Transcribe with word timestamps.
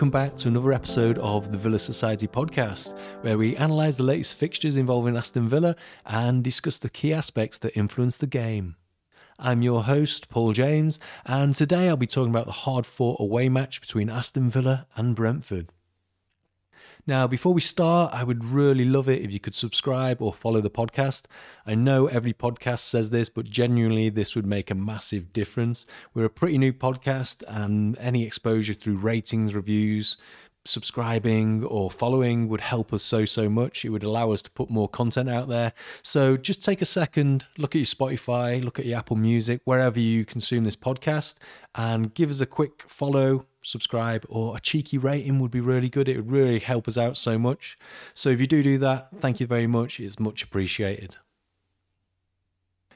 Welcome 0.00 0.12
back 0.12 0.36
to 0.38 0.48
another 0.48 0.72
episode 0.72 1.18
of 1.18 1.52
the 1.52 1.58
Villa 1.58 1.78
Society 1.78 2.26
podcast, 2.26 2.98
where 3.20 3.36
we 3.36 3.54
analyse 3.56 3.98
the 3.98 4.02
latest 4.02 4.34
fixtures 4.34 4.76
involving 4.76 5.14
Aston 5.14 5.46
Villa 5.46 5.76
and 6.06 6.42
discuss 6.42 6.78
the 6.78 6.88
key 6.88 7.12
aspects 7.12 7.58
that 7.58 7.76
influence 7.76 8.16
the 8.16 8.26
game. 8.26 8.76
I'm 9.38 9.60
your 9.60 9.84
host, 9.84 10.30
Paul 10.30 10.54
James, 10.54 11.00
and 11.26 11.54
today 11.54 11.86
I'll 11.86 11.98
be 11.98 12.06
talking 12.06 12.30
about 12.30 12.46
the 12.46 12.52
hard 12.52 12.86
fought 12.86 13.20
away 13.20 13.50
match 13.50 13.82
between 13.82 14.08
Aston 14.08 14.48
Villa 14.48 14.86
and 14.96 15.14
Brentford. 15.14 15.68
Now, 17.06 17.26
before 17.26 17.54
we 17.54 17.60
start, 17.60 18.12
I 18.12 18.24
would 18.24 18.44
really 18.44 18.84
love 18.84 19.08
it 19.08 19.22
if 19.22 19.32
you 19.32 19.40
could 19.40 19.54
subscribe 19.54 20.20
or 20.20 20.32
follow 20.32 20.60
the 20.60 20.70
podcast. 20.70 21.24
I 21.66 21.74
know 21.74 22.06
every 22.06 22.34
podcast 22.34 22.80
says 22.80 23.10
this, 23.10 23.28
but 23.28 23.46
genuinely, 23.46 24.10
this 24.10 24.34
would 24.34 24.46
make 24.46 24.70
a 24.70 24.74
massive 24.74 25.32
difference. 25.32 25.86
We're 26.14 26.26
a 26.26 26.30
pretty 26.30 26.58
new 26.58 26.72
podcast, 26.72 27.42
and 27.48 27.96
any 27.98 28.26
exposure 28.26 28.74
through 28.74 28.96
ratings, 28.96 29.54
reviews, 29.54 30.16
subscribing 30.66 31.64
or 31.64 31.90
following 31.90 32.46
would 32.48 32.60
help 32.60 32.92
us 32.92 33.02
so 33.02 33.24
so 33.24 33.48
much 33.48 33.82
it 33.82 33.88
would 33.88 34.02
allow 34.02 34.30
us 34.30 34.42
to 34.42 34.50
put 34.50 34.68
more 34.68 34.88
content 34.88 35.28
out 35.28 35.48
there 35.48 35.72
so 36.02 36.36
just 36.36 36.62
take 36.62 36.82
a 36.82 36.84
second 36.84 37.46
look 37.56 37.74
at 37.74 37.78
your 37.78 37.86
spotify 37.86 38.62
look 38.62 38.78
at 38.78 38.84
your 38.84 38.98
apple 38.98 39.16
music 39.16 39.62
wherever 39.64 39.98
you 39.98 40.22
consume 40.22 40.64
this 40.64 40.76
podcast 40.76 41.36
and 41.74 42.12
give 42.12 42.28
us 42.28 42.42
a 42.42 42.46
quick 42.46 42.84
follow 42.86 43.46
subscribe 43.62 44.24
or 44.28 44.56
a 44.56 44.60
cheeky 44.60 44.98
rating 44.98 45.38
would 45.38 45.50
be 45.50 45.60
really 45.60 45.88
good. 45.88 46.08
It 46.08 46.16
would 46.16 46.30
really 46.30 46.58
help 46.58 46.88
us 46.88 46.98
out 46.98 47.16
so 47.16 47.38
much. 47.38 47.78
So 48.14 48.30
if 48.30 48.40
you 48.40 48.46
do 48.46 48.62
do 48.62 48.78
that 48.78 49.08
thank 49.20 49.40
you 49.40 49.46
very 49.46 49.66
much. 49.66 50.00
It's 50.00 50.18
much 50.18 50.42
appreciated 50.42 51.16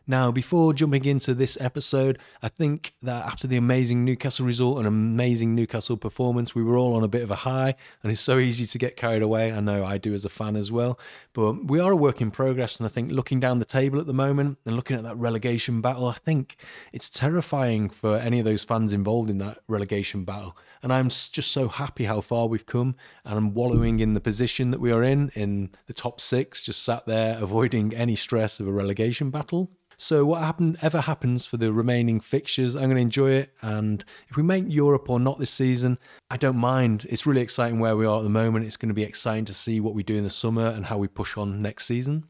now, 0.06 0.30
before 0.30 0.74
jumping 0.74 1.06
into 1.06 1.34
this 1.34 1.58
episode, 1.60 2.18
I 2.42 2.48
think 2.48 2.94
that 3.00 3.24
after 3.24 3.46
the 3.46 3.56
amazing 3.56 4.04
Newcastle 4.04 4.44
result 4.44 4.78
and 4.78 4.86
amazing 4.86 5.54
Newcastle 5.54 5.96
performance, 5.96 6.54
we 6.54 6.62
were 6.62 6.76
all 6.76 6.94
on 6.94 7.02
a 7.02 7.08
bit 7.08 7.22
of 7.22 7.30
a 7.30 7.36
high, 7.36 7.74
and 8.02 8.12
it's 8.12 8.20
so 8.20 8.38
easy 8.38 8.66
to 8.66 8.78
get 8.78 8.96
carried 8.96 9.22
away. 9.22 9.50
I 9.50 9.60
know 9.60 9.84
I 9.84 9.96
do 9.96 10.12
as 10.12 10.24
a 10.24 10.28
fan 10.28 10.56
as 10.56 10.70
well, 10.70 10.98
but 11.32 11.66
we 11.66 11.80
are 11.80 11.92
a 11.92 11.96
work 11.96 12.20
in 12.20 12.30
progress. 12.30 12.78
And 12.78 12.86
I 12.86 12.90
think 12.90 13.12
looking 13.12 13.40
down 13.40 13.60
the 13.60 13.64
table 13.64 13.98
at 13.98 14.06
the 14.06 14.12
moment 14.12 14.58
and 14.66 14.76
looking 14.76 14.96
at 14.96 15.04
that 15.04 15.16
relegation 15.16 15.80
battle, 15.80 16.06
I 16.06 16.14
think 16.14 16.56
it's 16.92 17.08
terrifying 17.08 17.88
for 17.88 18.16
any 18.16 18.38
of 18.38 18.44
those 18.44 18.64
fans 18.64 18.92
involved 18.92 19.30
in 19.30 19.38
that 19.38 19.58
relegation 19.68 20.24
battle. 20.24 20.56
And 20.82 20.92
I'm 20.92 21.08
just 21.08 21.50
so 21.50 21.68
happy 21.68 22.04
how 22.04 22.20
far 22.20 22.46
we've 22.46 22.66
come, 22.66 22.94
and 23.24 23.38
I'm 23.38 23.54
wallowing 23.54 24.00
in 24.00 24.12
the 24.12 24.20
position 24.20 24.70
that 24.70 24.80
we 24.80 24.92
are 24.92 25.02
in, 25.02 25.30
in 25.34 25.70
the 25.86 25.94
top 25.94 26.20
six, 26.20 26.62
just 26.62 26.82
sat 26.82 27.06
there 27.06 27.38
avoiding 27.42 27.94
any 27.94 28.16
stress 28.16 28.60
of 28.60 28.68
a 28.68 28.72
relegation 28.72 29.30
battle. 29.30 29.70
So 29.96 30.24
what 30.24 30.42
happen 30.42 30.76
ever 30.82 31.02
happens 31.02 31.46
for 31.46 31.56
the 31.56 31.72
remaining 31.72 32.20
fixtures, 32.20 32.74
I'm 32.74 32.84
going 32.84 32.96
to 32.96 33.02
enjoy 33.02 33.32
it. 33.32 33.54
And 33.62 34.04
if 34.28 34.36
we 34.36 34.42
make 34.42 34.64
Europe 34.68 35.08
or 35.08 35.20
not 35.20 35.38
this 35.38 35.50
season, 35.50 35.98
I 36.30 36.36
don't 36.36 36.56
mind. 36.56 37.06
It's 37.08 37.26
really 37.26 37.42
exciting 37.42 37.78
where 37.78 37.96
we 37.96 38.06
are 38.06 38.18
at 38.18 38.24
the 38.24 38.28
moment. 38.28 38.66
It's 38.66 38.76
going 38.76 38.88
to 38.88 38.94
be 38.94 39.02
exciting 39.02 39.44
to 39.46 39.54
see 39.54 39.80
what 39.80 39.94
we 39.94 40.02
do 40.02 40.16
in 40.16 40.24
the 40.24 40.30
summer 40.30 40.66
and 40.66 40.86
how 40.86 40.98
we 40.98 41.08
push 41.08 41.36
on 41.36 41.62
next 41.62 41.86
season. 41.86 42.24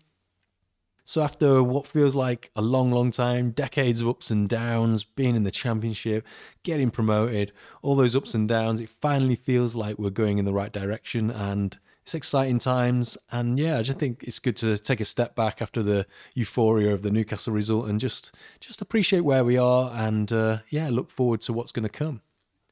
So 1.07 1.23
after 1.23 1.63
what 1.63 1.87
feels 1.87 2.15
like 2.15 2.51
a 2.57 2.63
long, 2.63 2.91
long 2.91 3.11
time, 3.11 3.51
decades 3.51 4.01
of 4.01 4.09
ups 4.09 4.31
and 4.31 4.49
downs, 4.49 5.05
being 5.05 5.37
in 5.37 5.43
the 5.43 5.51
championship, 5.51 6.27
getting 6.63 6.91
promoted, 6.91 7.53
all 7.83 7.95
those 7.95 8.17
ups 8.17 8.35
and 8.35 8.49
downs, 8.49 8.81
it 8.81 8.89
finally 8.89 9.37
feels 9.37 9.75
like 9.75 9.99
we're 9.99 10.09
going 10.09 10.39
in 10.39 10.47
the 10.47 10.55
right 10.55 10.73
direction 10.73 11.31
and 11.31 11.79
it's 12.05 12.15
exciting 12.15 12.59
times, 12.59 13.17
and 13.33 13.59
yeah, 13.59 13.79
I 13.79 13.83
just 13.83 13.99
think 13.99 14.23
it's 14.25 14.39
good 14.39 14.57
to 14.57 14.77
take 14.77 15.01
a 15.01 15.07
step 15.07 15.35
back 15.35 15.63
after 15.63 15.83
the 15.83 16.07
euphoria 16.35 16.93
of 16.93 17.01
the 17.01 17.11
Newcastle 17.11 17.55
result 17.55 17.89
and 17.89 17.99
just 17.99 18.31
just 18.61 18.83
appreciate 18.83 19.21
where 19.21 19.43
we 19.43 19.57
are, 19.57 19.91
and 19.91 20.31
uh, 20.31 20.59
yeah, 20.69 20.91
look 20.91 21.11
forward 21.11 21.41
to 21.43 21.55
what's 21.55 21.73
going 21.73 21.85
to 21.85 21.89
come. 21.89 22.21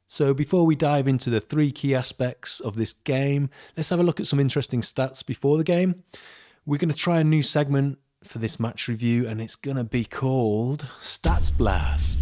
So 0.07 0.35
before 0.35 0.67
we 0.67 0.75
dive 0.77 1.09
into 1.09 1.31
the 1.31 1.41
three 1.41 1.73
key 1.73 1.95
aspects 1.95 2.61
of 2.61 2.77
this 2.77 2.93
game, 2.93 3.49
let's 3.75 3.89
have 3.89 3.99
a 3.99 4.03
look 4.03 4.21
at 4.21 4.27
some 4.27 4.39
interesting 4.39 4.83
stats 4.83 5.25
before 5.25 5.57
the 5.57 5.65
game. 5.65 6.05
We're 6.67 6.77
going 6.77 6.91
to 6.91 6.95
try 6.95 7.21
a 7.21 7.25
new 7.25 7.43
segment 7.43 8.01
for 8.23 8.39
this 8.39 8.61
match 8.61 8.87
review, 8.87 9.27
and 9.27 9.41
it's 9.41 9.57
going 9.57 9.79
to 9.79 9.85
be 9.85 10.05
called 10.05 10.89
Stats 11.01 11.51
Blast. 11.57 12.19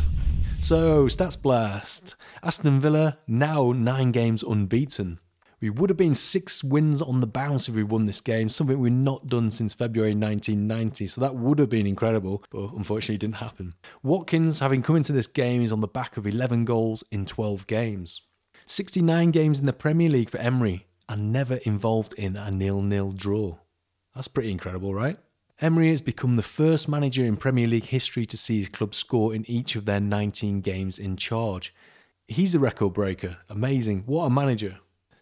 So, 0.61 1.07
Stats 1.07 1.43
Blast. 1.43 2.15
Aston 2.45 2.79
Villa 2.79 3.19
now 3.27 3.73
nine 3.73 4.13
games 4.13 4.45
unbeaten. 4.45 5.19
We 5.61 5.69
would 5.69 5.91
have 5.91 5.97
been 5.99 6.15
six 6.15 6.65
wins 6.65 7.03
on 7.03 7.21
the 7.21 7.27
bounce 7.27 7.69
if 7.69 7.75
we 7.75 7.83
won 7.83 8.07
this 8.07 8.23
game, 8.23 8.49
something 8.49 8.79
we've 8.79 8.91
not 8.91 9.27
done 9.27 9.51
since 9.51 9.75
February 9.75 10.15
1990. 10.15 11.07
So 11.07 11.21
that 11.21 11.35
would 11.35 11.59
have 11.59 11.69
been 11.69 11.87
incredible, 11.87 12.43
but 12.51 12.73
unfortunately 12.73 13.19
didn't 13.19 13.37
happen. 13.37 13.75
Watkins, 14.03 14.61
having 14.61 14.83
come 14.83 14.97
into 14.97 15.13
this 15.13 15.27
game, 15.27 15.61
is 15.61 15.71
on 15.71 15.83
the 15.83 15.87
back 15.87 16.17
of 16.17 16.27
11 16.27 16.65
goals 16.65 17.05
in 17.11 17.27
12 17.27 17.67
games. 17.67 18.23
69 18.65 19.33
games 19.33 19.61
in 19.61 19.67
the 19.67 19.75
Premier 19.75 20.09
League 20.09 20.31
for 20.31 20.39
Emery 20.39 20.87
and 21.11 21.31
never 21.31 21.57
involved 21.65 22.15
in 22.15 22.37
a 22.37 22.51
nil-nil 22.51 23.13
draw. 23.13 23.57
That's 24.15 24.29
pretty 24.29 24.53
incredible, 24.53 24.95
right? 24.95 25.19
Emery 25.61 25.91
has 25.91 26.01
become 26.01 26.37
the 26.37 26.43
first 26.43 26.89
manager 26.89 27.25
in 27.25 27.37
Premier 27.37 27.67
League 27.67 27.85
history 27.85 28.25
to 28.25 28.39
see 28.39 28.61
his 28.61 28.71
club 28.71 28.95
score 28.95 29.35
in 29.35 29.45
each 29.51 29.77
of 29.77 29.85
their 29.85 30.01
19 30.01 30.63
games 30.63 30.99
in 30.99 31.19
charge. 31.19 31.75
He's 32.27 32.55
a 32.55 32.59
record 32.59 32.95
breaker. 32.95 33.39
Amazing. 33.51 34.05
What 34.07 34.25
a 34.25 34.31
manager. 34.31 34.79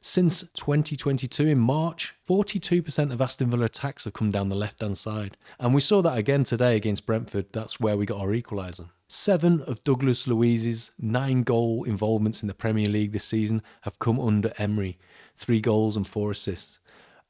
Since 0.09 0.41
2022 0.55 1.49
in 1.49 1.59
March, 1.59 2.15
42% 2.27 3.13
of 3.13 3.21
Aston 3.21 3.51
Villa 3.51 3.67
attacks 3.67 4.05
have 4.05 4.15
come 4.15 4.31
down 4.31 4.49
the 4.49 4.57
left 4.57 4.81
hand 4.81 4.97
side. 4.97 5.37
And 5.61 5.75
we 5.75 5.83
saw 5.83 6.01
that 6.01 6.17
again 6.17 6.45
today 6.45 6.77
against 6.77 7.05
Brentford. 7.05 7.53
That's 7.53 7.79
where 7.79 7.95
we 7.95 8.07
got 8.07 8.19
our 8.19 8.29
equaliser. 8.29 8.89
Seven 9.07 9.61
of 9.65 9.85
Douglas 9.85 10.27
Luiz's 10.27 10.93
nine 10.99 11.43
goal 11.43 11.85
involvements 11.85 12.41
in 12.41 12.49
the 12.49 12.55
Premier 12.55 12.89
League 12.89 13.13
this 13.13 13.27
season 13.27 13.61
have 13.83 13.99
come 13.99 14.19
under 14.19 14.51
Emery 14.57 14.97
three 15.37 15.61
goals 15.61 15.95
and 15.95 16.09
four 16.09 16.31
assists. 16.31 16.79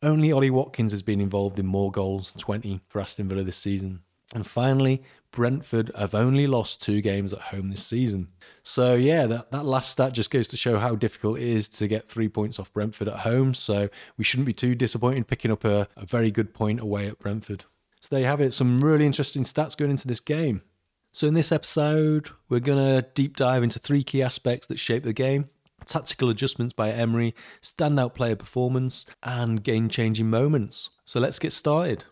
Only 0.01 0.31
Ollie 0.31 0.49
Watkins 0.49 0.93
has 0.93 1.03
been 1.03 1.21
involved 1.21 1.59
in 1.59 1.67
more 1.67 1.91
goals, 1.91 2.33
20 2.39 2.83
for 2.87 3.01
Aston 3.01 3.29
Villa 3.29 3.43
this 3.43 3.57
season. 3.57 4.03
And 4.37 4.47
finally, 4.47 5.03
Brentford 5.31 5.91
have 5.97 6.15
only 6.15 6.47
lost 6.47 6.83
two 6.83 7.01
games 7.01 7.33
at 7.33 7.39
home 7.39 7.69
this 7.69 7.85
season. 7.85 8.29
So, 8.63 8.95
yeah, 8.95 9.27
that, 9.27 9.51
that 9.53 9.65
last 9.65 9.91
stat 9.91 10.13
just 10.13 10.31
goes 10.31 10.49
to 10.49 10.57
show 10.57 10.79
how 10.79 10.95
difficult 10.95 11.39
it 11.39 11.45
is 11.45 11.69
to 11.71 11.87
get 11.87 12.09
three 12.09 12.29
points 12.29 12.59
off 12.59 12.73
Brentford 12.73 13.09
at 13.09 13.21
home. 13.21 13.55
So, 13.55 13.89
we 14.17 14.25
shouldn't 14.25 14.47
be 14.47 14.53
too 14.53 14.75
disappointed 14.75 15.27
picking 15.27 15.51
up 15.51 15.65
a, 15.65 15.89
a 15.97 16.07
very 16.07 16.31
good 16.31 16.55
point 16.55 16.81
away 16.81 17.07
at 17.07 17.19
Brentford. 17.19 17.65
So, 18.01 18.09
there 18.11 18.21
you 18.21 18.27
have 18.27 18.41
it. 18.41 18.55
Some 18.55 18.83
really 18.83 19.07
interesting 19.07 19.45
stats 19.45 19.77
going 19.77 19.91
into 19.91 20.09
this 20.09 20.21
game. 20.21 20.63
So, 21.13 21.27
in 21.27 21.35
this 21.35 21.53
episode, 21.53 22.31
we're 22.49 22.61
going 22.61 22.79
to 22.79 23.09
deep 23.15 23.37
dive 23.37 23.63
into 23.63 23.79
three 23.79 24.03
key 24.03 24.23
aspects 24.23 24.67
that 24.69 24.79
shape 24.79 25.05
the 25.05 25.13
game 25.13 25.49
tactical 25.87 26.29
adjustments 26.29 26.75
by 26.75 26.91
Emery, 26.91 27.35
standout 27.63 28.13
player 28.15 28.37
performance, 28.37 29.07
and 29.23 29.63
game 29.63 29.89
changing 29.89 30.29
moments. 30.29 30.91
So, 31.05 31.21
let's 31.21 31.39
get 31.39 31.53
started. 31.53 32.05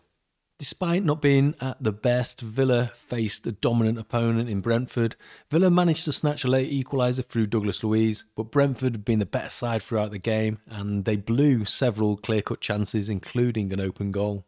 Despite 0.59 1.03
not 1.03 1.21
being 1.21 1.53
at 1.61 1.83
the 1.83 1.91
best, 1.91 2.41
Villa 2.41 2.91
faced 2.95 3.45
a 3.45 3.51
dominant 3.51 3.99
opponent 3.99 4.49
in 4.49 4.61
Brentford. 4.61 5.15
Villa 5.51 5.69
managed 5.69 6.05
to 6.05 6.11
snatch 6.11 6.43
a 6.43 6.47
late 6.47 6.71
equaliser 6.71 7.23
through 7.23 7.45
Douglas 7.47 7.83
Luiz, 7.83 8.23
but 8.35 8.51
Brentford 8.51 8.93
had 8.93 9.05
been 9.05 9.19
the 9.19 9.27
better 9.27 9.49
side 9.49 9.83
throughout 9.83 10.09
the 10.09 10.17
game 10.17 10.57
and 10.65 11.05
they 11.05 11.15
blew 11.15 11.65
several 11.65 12.17
clear 12.17 12.41
cut 12.41 12.59
chances, 12.59 13.07
including 13.07 13.71
an 13.71 13.79
open 13.79 14.09
goal. 14.09 14.45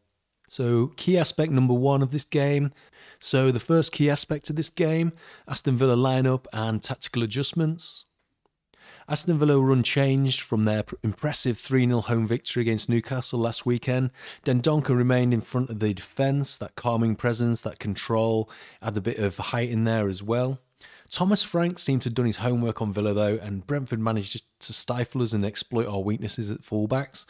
So, 0.47 0.87
key 0.97 1.15
aspect 1.15 1.51
number 1.51 1.75
one 1.75 2.01
of 2.01 2.09
this 2.09 2.23
game. 2.23 2.71
So, 3.19 3.51
the 3.51 3.59
first 3.59 3.91
key 3.91 4.09
aspect 4.09 4.49
of 4.49 4.55
this 4.55 4.69
game 4.69 5.13
Aston 5.47 5.77
Villa 5.77 5.95
lineup 5.95 6.47
and 6.51 6.81
tactical 6.81 7.21
adjustments. 7.21 8.05
Aston 9.09 9.39
Villa 9.39 9.59
were 9.59 9.71
unchanged 9.71 10.41
from 10.41 10.65
their 10.65 10.83
impressive 11.01 11.57
3 11.57 11.87
0 11.87 12.01
home 12.01 12.27
victory 12.27 12.61
against 12.61 12.89
Newcastle 12.89 13.39
last 13.39 13.65
weekend. 13.65 14.11
Dendoncker 14.45 14.95
remained 14.95 15.33
in 15.33 15.41
front 15.41 15.71
of 15.71 15.79
the 15.79 15.95
defence, 15.95 16.55
that 16.59 16.75
calming 16.75 17.15
presence, 17.15 17.61
that 17.61 17.79
control, 17.79 18.51
had 18.83 18.95
a 18.95 19.01
bit 19.01 19.17
of 19.17 19.37
height 19.37 19.71
in 19.71 19.83
there 19.83 20.07
as 20.07 20.21
well. 20.21 20.59
Thomas 21.09 21.41
Frank 21.41 21.79
seemed 21.79 22.03
to 22.03 22.09
have 22.09 22.13
done 22.13 22.27
his 22.27 22.37
homework 22.37 22.83
on 22.83 22.93
Villa 22.93 23.15
though, 23.15 23.39
and 23.41 23.65
Brentford 23.65 23.99
managed 23.99 24.43
to 24.59 24.73
stifle 24.73 25.23
us 25.23 25.33
and 25.33 25.43
exploit 25.43 25.87
our 25.87 26.01
weaknesses 26.01 26.51
at 26.51 26.61
fullbacks. 26.61 27.25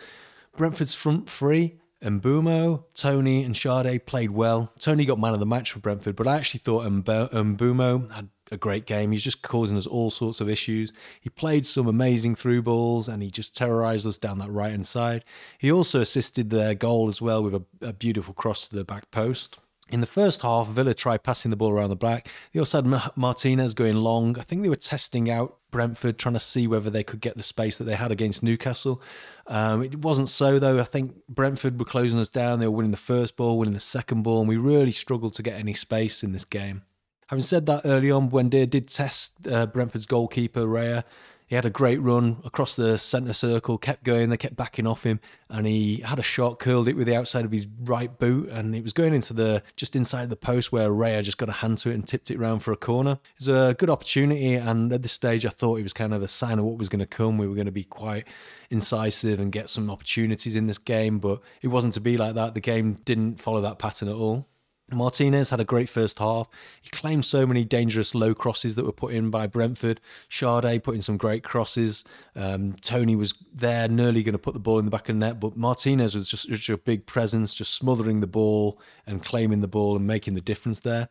Brentford's 0.58 0.94
front 0.94 1.30
three 1.30 1.80
Mbeumo, 2.04 2.84
Toney, 2.94 3.44
and 3.44 3.56
Schade 3.56 4.06
played 4.06 4.32
well. 4.32 4.72
Toney 4.80 5.06
got 5.06 5.20
man 5.20 5.34
of 5.34 5.40
the 5.40 5.46
match 5.46 5.72
for 5.72 5.80
Brentford, 5.80 6.18
but 6.18 6.28
I 6.28 6.38
actually 6.38 6.60
thought 6.60 6.86
Mbeumo 6.86 8.12
had 8.12 8.30
a 8.52 8.58
great 8.58 8.86
game. 8.86 9.12
He's 9.12 9.24
just 9.24 9.42
causing 9.42 9.78
us 9.78 9.88
all 9.88 10.10
sorts 10.10 10.42
of 10.42 10.50
issues. 10.50 10.92
He 11.20 11.30
played 11.30 11.66
some 11.66 11.88
amazing 11.88 12.36
through 12.36 12.64
balls 12.64 13.08
and 13.08 13.22
he 13.22 13.30
just 13.30 13.56
terrorised 13.56 14.08
us 14.08 14.18
down 14.18 14.40
that 14.40 14.52
right 14.52 14.72
hand 14.72 14.88
side. 14.88 15.24
He 15.58 15.72
also 15.72 16.02
assisted 16.02 16.50
their 16.50 16.76
goal 16.76 17.08
as 17.08 17.22
well 17.22 17.44
with 17.44 17.56
a, 17.56 17.64
a, 17.82 17.94
beautiful 17.94 18.34
cross 18.34 18.68
to 18.68 18.76
the 18.76 18.84
back 18.84 19.12
post. 19.12 19.60
In 19.92 20.02
the 20.02 20.08
first 20.08 20.42
half, 20.42 20.68
Villa 20.68 20.94
tried 20.94 21.24
passing 21.24 21.50
the 21.50 21.58
ball 21.58 21.72
around 21.72 21.90
the 21.90 21.96
back. 21.96 22.28
They 22.52 22.60
also 22.60 22.84
had 22.84 23.12
Martinez 23.16 23.74
going 23.74 23.98
long. 23.98 24.38
I 24.38 24.44
think 24.44 24.62
they 24.62 24.70
were 24.70 24.76
testing 24.76 25.32
out 25.32 25.58
Brentford, 25.72 26.18
trying 26.20 26.34
to 26.34 26.40
see 26.40 26.68
whether 26.68 26.90
they 26.90 27.04
could 27.04 27.22
get 27.22 27.38
the 27.38 27.44
space 27.44 27.78
that 27.78 27.86
they 27.86 27.96
had 27.96 28.12
against 28.12 28.44
Newcastle. 28.44 29.02
Um, 29.48 29.84
it 29.84 30.00
wasn't 30.00 30.30
so, 30.30 30.60
though. 30.60 30.80
I 30.80 30.84
think 30.84 31.16
Brentford 31.28 31.80
were 31.80 31.86
closing 31.86 32.20
us 32.20 32.30
down. 32.30 32.60
They 32.60 32.68
were 32.68 32.76
winning 32.76 32.92
the 32.92 32.98
first 32.98 33.36
ball, 33.36 33.58
winning 33.58 33.74
the 33.74 33.80
second 33.80 34.24
ball, 34.24 34.40
and 34.40 34.48
we 34.48 34.58
really 34.58 34.92
struggled 34.92 35.34
to 35.36 35.44
get 35.44 35.60
any 35.60 35.74
space 35.74 36.24
in 36.24 36.34
this 36.34 36.46
game. 36.46 36.84
Having 37.30 37.44
said 37.44 37.66
that, 37.68 37.82
early 37.86 38.10
on, 38.10 38.28
Buendia 38.28 38.68
did 38.68 38.88
test 38.88 39.48
uh, 39.48 39.68
Brentford's 39.68 40.08
goalkeeper, 40.08 40.66
Raya. 40.66 41.04
He 41.46 41.54
had 41.54 41.64
a 41.66 41.70
great 41.70 42.02
run 42.02 42.42
across 42.44 42.76
the 42.76 42.98
centre 42.98 43.34
circle, 43.34 43.78
kept 43.78 44.04
going, 44.04 44.30
they 44.30 44.38
kept 44.38 44.56
backing 44.56 44.88
off 44.88 45.04
him, 45.04 45.20
and 45.48 45.68
he 45.68 45.98
had 45.98 46.18
a 46.18 46.24
shot, 46.24 46.58
curled 46.58 46.88
it 46.88 46.96
with 46.96 47.06
the 47.06 47.16
outside 47.16 47.46
of 47.46 47.52
his 47.52 47.68
right 47.82 48.18
boot, 48.18 48.50
and 48.50 48.76
it 48.76 48.82
was 48.82 48.94
going 48.94 49.14
into 49.14 49.34
the 49.34 49.62
just 49.76 49.96
inside 49.96 50.32
the 50.32 50.36
post 50.36 50.72
where 50.72 50.90
Raya 50.90 51.22
just 51.22 51.38
got 51.38 51.50
a 51.50 51.54
hand 51.54 51.78
to 51.80 51.92
it 51.92 51.94
and 51.94 52.08
tipped 52.08 52.32
it 52.32 52.38
around 52.38 52.60
for 52.60 52.72
a 52.72 52.78
corner. 52.78 53.12
It 53.12 53.46
was 53.46 53.48
a 53.48 53.76
good 53.78 53.92
opportunity, 53.92 54.56
and 54.56 54.92
at 54.92 55.04
this 55.04 55.12
stage, 55.12 55.46
I 55.46 55.50
thought 55.50 55.80
it 55.80 55.84
was 55.84 55.94
kind 55.94 56.16
of 56.16 56.24
a 56.24 56.28
sign 56.28 56.58
of 56.58 56.66
what 56.66 56.80
was 56.80 56.90
going 56.90 57.00
to 57.00 57.06
come. 57.06 57.38
We 57.38 57.48
were 57.48 57.56
going 57.56 57.66
to 57.66 57.72
be 57.72 57.84
quite 57.84 58.28
incisive 58.72 59.40
and 59.40 59.52
get 59.52 59.70
some 59.70 59.92
opportunities 59.92 60.56
in 60.56 60.66
this 60.66 60.80
game, 60.80 61.20
but 61.20 61.42
it 61.62 61.68
wasn't 61.68 61.94
to 61.94 62.02
be 62.02 62.18
like 62.18 62.34
that. 62.34 62.56
The 62.56 62.60
game 62.60 62.94
didn't 63.06 63.40
follow 63.40 63.62
that 63.62 63.78
pattern 63.78 64.08
at 64.08 64.16
all. 64.16 64.48
Martinez 64.92 65.50
had 65.50 65.60
a 65.60 65.66
great 65.66 65.90
first 65.90 66.20
half. 66.20 66.48
He 66.82 66.90
claimed 66.90 67.26
so 67.26 67.46
many 67.46 67.64
dangerous 67.64 68.16
low 68.16 68.34
crosses 68.34 68.76
that 68.76 68.86
were 68.86 68.92
put 68.92 69.14
in 69.14 69.30
by 69.30 69.48
Brentford. 69.48 70.00
Schade 70.30 70.84
put 70.84 70.96
in 70.96 71.02
some 71.02 71.18
great 71.18 71.44
crosses. 71.44 72.04
Um, 72.36 72.74
Toney 72.82 73.16
was 73.16 73.34
there, 73.54 73.88
nearly 73.88 74.24
going 74.24 74.34
to 74.34 74.40
put 74.40 74.54
the 74.54 74.60
ball 74.60 74.80
in 74.80 74.86
the 74.86 74.92
back 74.92 75.10
of 75.10 75.16
the 75.16 75.20
net, 75.20 75.40
but 75.40 75.58
Martinez 75.58 76.16
was 76.16 76.30
just, 76.30 76.48
just 76.50 76.70
a 76.70 76.78
big 76.78 77.06
presence, 77.06 77.54
just 77.54 77.74
smothering 77.74 78.20
the 78.20 78.28
ball 78.28 78.80
and 79.06 79.24
claiming 79.24 79.62
the 79.62 79.68
ball 79.68 79.96
and 79.96 80.08
making 80.08 80.34
the 80.34 80.42
difference 80.42 80.80
there. 80.80 81.10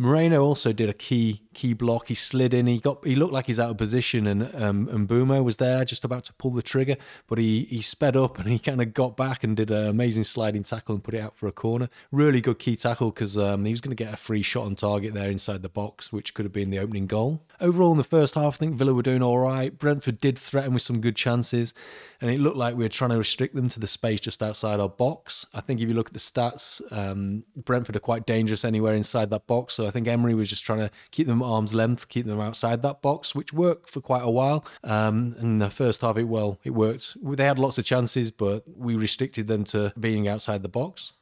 Moreno 0.00 0.44
also 0.44 0.72
did 0.72 0.88
a 0.88 0.94
key 0.94 1.42
key 1.54 1.74
block. 1.74 2.06
He 2.06 2.14
slid 2.14 2.54
in. 2.54 2.68
He 2.68 2.78
got. 2.78 3.04
He 3.04 3.16
looked 3.16 3.32
like 3.32 3.46
he's 3.46 3.58
out 3.58 3.70
of 3.70 3.76
position, 3.76 4.28
and 4.28 4.42
um, 4.54 4.88
and 4.88 5.08
Mbeumo 5.08 5.42
was 5.42 5.56
there 5.56 5.84
just 5.84 6.04
about 6.04 6.22
to 6.24 6.32
pull 6.34 6.52
the 6.52 6.62
trigger, 6.62 6.96
but 7.26 7.38
he 7.38 7.64
he 7.64 7.82
sped 7.82 8.16
up 8.16 8.38
and 8.38 8.48
he 8.48 8.60
kind 8.60 8.80
of 8.80 8.94
got 8.94 9.16
back 9.16 9.42
and 9.42 9.56
did 9.56 9.72
an 9.72 9.88
amazing 9.88 10.22
sliding 10.22 10.62
tackle 10.62 10.94
and 10.94 11.02
put 11.02 11.14
it 11.14 11.20
out 11.20 11.36
for 11.36 11.48
a 11.48 11.52
corner. 11.52 11.88
Really 12.12 12.40
good 12.40 12.60
key 12.60 12.76
tackle 12.76 13.10
because 13.10 13.36
um, 13.36 13.64
he 13.64 13.72
was 13.72 13.80
going 13.80 13.94
to 13.94 14.02
get 14.02 14.14
a 14.14 14.16
free 14.16 14.42
shot 14.42 14.66
on 14.66 14.76
target 14.76 15.14
there 15.14 15.30
inside 15.30 15.62
the 15.62 15.68
box, 15.68 16.12
which 16.12 16.32
could 16.32 16.44
have 16.44 16.52
been 16.52 16.70
the 16.70 16.78
opening 16.78 17.08
goal. 17.08 17.42
Overall, 17.60 17.90
in 17.92 17.98
the 17.98 18.04
first 18.04 18.34
half, 18.34 18.54
I 18.54 18.56
think 18.56 18.76
Villa 18.76 18.94
were 18.94 19.02
doing 19.02 19.22
all 19.22 19.38
right. 19.38 19.76
Brentford 19.76 20.20
did 20.20 20.38
threaten 20.38 20.72
with 20.74 20.82
some 20.82 21.00
good 21.00 21.16
chances, 21.16 21.74
and 22.20 22.30
it 22.30 22.40
looked 22.40 22.56
like 22.56 22.76
we 22.76 22.84
were 22.84 22.88
trying 22.88 23.10
to 23.10 23.18
restrict 23.18 23.54
them 23.56 23.68
to 23.70 23.80
the 23.80 23.86
space 23.88 24.20
just 24.20 24.42
outside 24.42 24.78
our 24.78 24.88
box. 24.88 25.46
I 25.52 25.60
think 25.60 25.80
if 25.80 25.88
you 25.88 25.94
look 25.94 26.08
at 26.08 26.12
the 26.12 26.20
stats, 26.20 26.80
um, 26.92 27.44
Brentford 27.56 27.96
are 27.96 28.00
quite 28.00 28.26
dangerous 28.26 28.64
anywhere 28.64 28.94
inside 28.94 29.30
that 29.30 29.46
box. 29.48 29.74
So 29.74 29.86
I 29.86 29.90
think 29.90 30.06
Emery 30.06 30.34
was 30.34 30.48
just 30.48 30.64
trying 30.64 30.80
to 30.80 30.90
keep 31.10 31.26
them 31.26 31.42
at 31.42 31.46
arm's 31.46 31.74
length, 31.74 32.08
keep 32.08 32.26
them 32.26 32.40
outside 32.40 32.82
that 32.82 33.02
box, 33.02 33.34
which 33.34 33.52
worked 33.52 33.90
for 33.90 34.00
quite 34.00 34.22
a 34.22 34.30
while. 34.30 34.64
Um, 34.84 35.34
in 35.40 35.58
the 35.58 35.70
first 35.70 36.02
half, 36.02 36.16
it 36.16 36.24
well, 36.24 36.60
it 36.62 36.70
worked. 36.70 37.16
They 37.22 37.44
had 37.44 37.58
lots 37.58 37.78
of 37.78 37.84
chances, 37.84 38.30
but 38.30 38.62
we 38.68 38.94
restricted 38.94 39.48
them 39.48 39.64
to 39.64 39.92
being 39.98 40.28
outside 40.28 40.62
the 40.62 40.68
box. 40.68 41.12